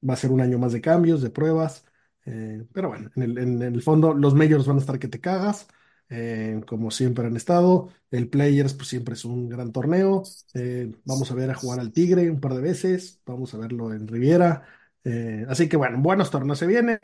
[0.09, 1.85] va a ser un año más de cambios, de pruebas,
[2.27, 5.21] eh, pero bueno, en el, en el fondo los majors van a estar que te
[5.21, 5.69] cagas,
[6.11, 7.91] eh, como siempre han estado.
[8.11, 10.23] El Players, pues siempre es un gran torneo.
[10.55, 13.93] Eh, vamos a ver a jugar al Tigre un par de veces, vamos a verlo
[13.93, 14.67] en Riviera.
[15.05, 16.99] Eh, así que bueno, buenos torneos se vienen,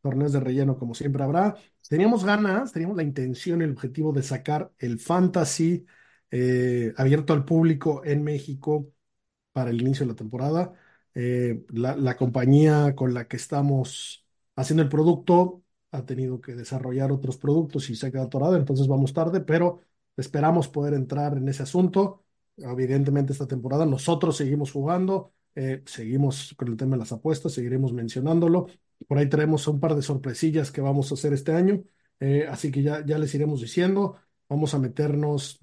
[0.00, 1.54] torneos de relleno como siempre habrá.
[1.88, 5.86] Teníamos ganas, teníamos la intención, el objetivo de sacar el Fantasy
[6.30, 8.88] eh, abierto al público en México
[9.52, 10.72] para el inicio de la temporada.
[11.14, 14.24] Eh, la, la compañía con la que estamos
[14.56, 18.88] haciendo el producto ha tenido que desarrollar otros productos y se ha quedado atorada, entonces
[18.88, 19.82] vamos tarde, pero
[20.16, 22.24] esperamos poder entrar en ese asunto.
[22.56, 27.92] Evidentemente esta temporada nosotros seguimos jugando, eh, seguimos con el tema de las apuestas, seguiremos
[27.92, 28.68] mencionándolo.
[29.06, 31.82] Por ahí tenemos un par de sorpresillas que vamos a hacer este año,
[32.20, 34.16] eh, así que ya, les iremos diciendo.
[34.48, 35.60] Vamos a meternos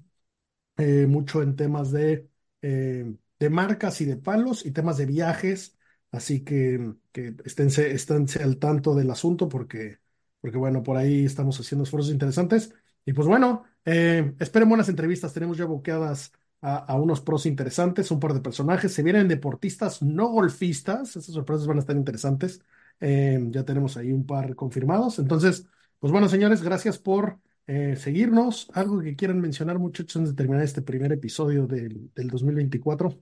[0.76, 2.28] eh, mucho en temas de,
[2.62, 5.78] eh, de marcas y de palos y temas de viajes,
[6.10, 9.98] así que, que esténse, esténse al tanto del asunto porque,
[10.40, 12.74] porque, bueno, por ahí estamos haciendo esfuerzos interesantes.
[13.06, 16.32] Y pues bueno, esperen buenas entrevistas, tenemos ya boqueadas
[16.62, 21.66] a, unos pros interesantes, un par de personajes, se vienen deportistas no golfistas, esas sorpresas
[21.66, 22.60] van a estar interesantes,
[23.02, 25.66] Eh, ya tenemos ahí un par confirmados, entonces,
[25.98, 28.68] pues bueno, señores, gracias por eh, seguirnos.
[28.74, 33.18] ¿Algo que quieran mencionar, muchachos, antes de terminar este primer episodio del, del 2024?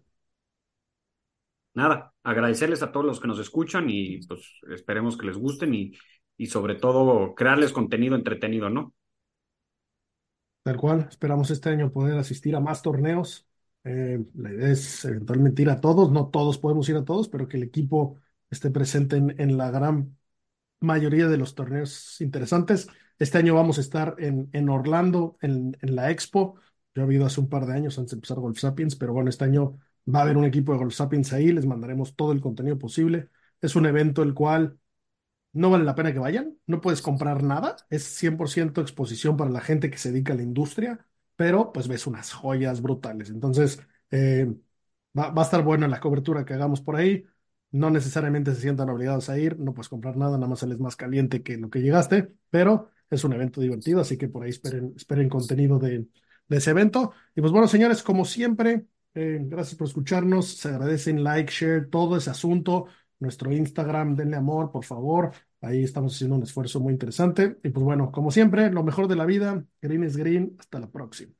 [1.74, 5.92] Nada, agradecerles a todos los que nos escuchan y pues esperemos que les gusten y,
[6.36, 8.94] y sobre todo crearles contenido entretenido, ¿no?
[10.68, 13.48] Tal cual, esperamos este año poder asistir a más torneos.
[13.84, 17.48] Eh, la idea es eventualmente ir a todos, no todos podemos ir a todos, pero
[17.48, 20.18] que el equipo esté presente en, la gran
[20.80, 22.86] mayoría de los torneos interesantes.
[23.18, 26.56] Este año vamos a estar en, en Orlando, en, en la Expo.
[26.94, 29.30] Yo he habido hace un par de años antes de empezar Golf Sapiens, pero bueno,
[29.30, 29.78] este año
[30.14, 33.30] va a haber un equipo de Golf Sapiens ahí, les mandaremos todo el contenido posible.
[33.62, 34.78] Es un evento el cual
[35.52, 39.60] no vale la pena que vayan, no puedes comprar nada, es 100% exposición para la
[39.60, 43.30] gente que se dedica a la industria, pero pues ves unas joyas brutales.
[43.30, 43.80] Entonces,
[44.10, 44.52] eh,
[45.18, 47.24] va, a estar buena la cobertura que hagamos por ahí.
[47.70, 50.96] No necesariamente se sientan obligados a ir, no puedes comprar nada, nada más sales más
[50.96, 54.94] caliente que lo que llegaste, pero es un evento divertido, así que por ahí esperen,
[54.96, 56.06] esperen contenido de,
[56.48, 57.12] de ese evento.
[57.34, 62.16] Y pues bueno, señores, como siempre, eh, gracias por escucharnos, se agradecen like, share, todo
[62.16, 62.86] ese asunto.
[63.20, 65.32] Nuestro Instagram, denle amor, por favor.
[65.60, 67.58] Ahí estamos haciendo un esfuerzo muy interesante.
[67.64, 69.64] Y pues bueno, como siempre, lo mejor de la vida.
[69.82, 70.56] Green es green.
[70.58, 71.37] Hasta la próxima.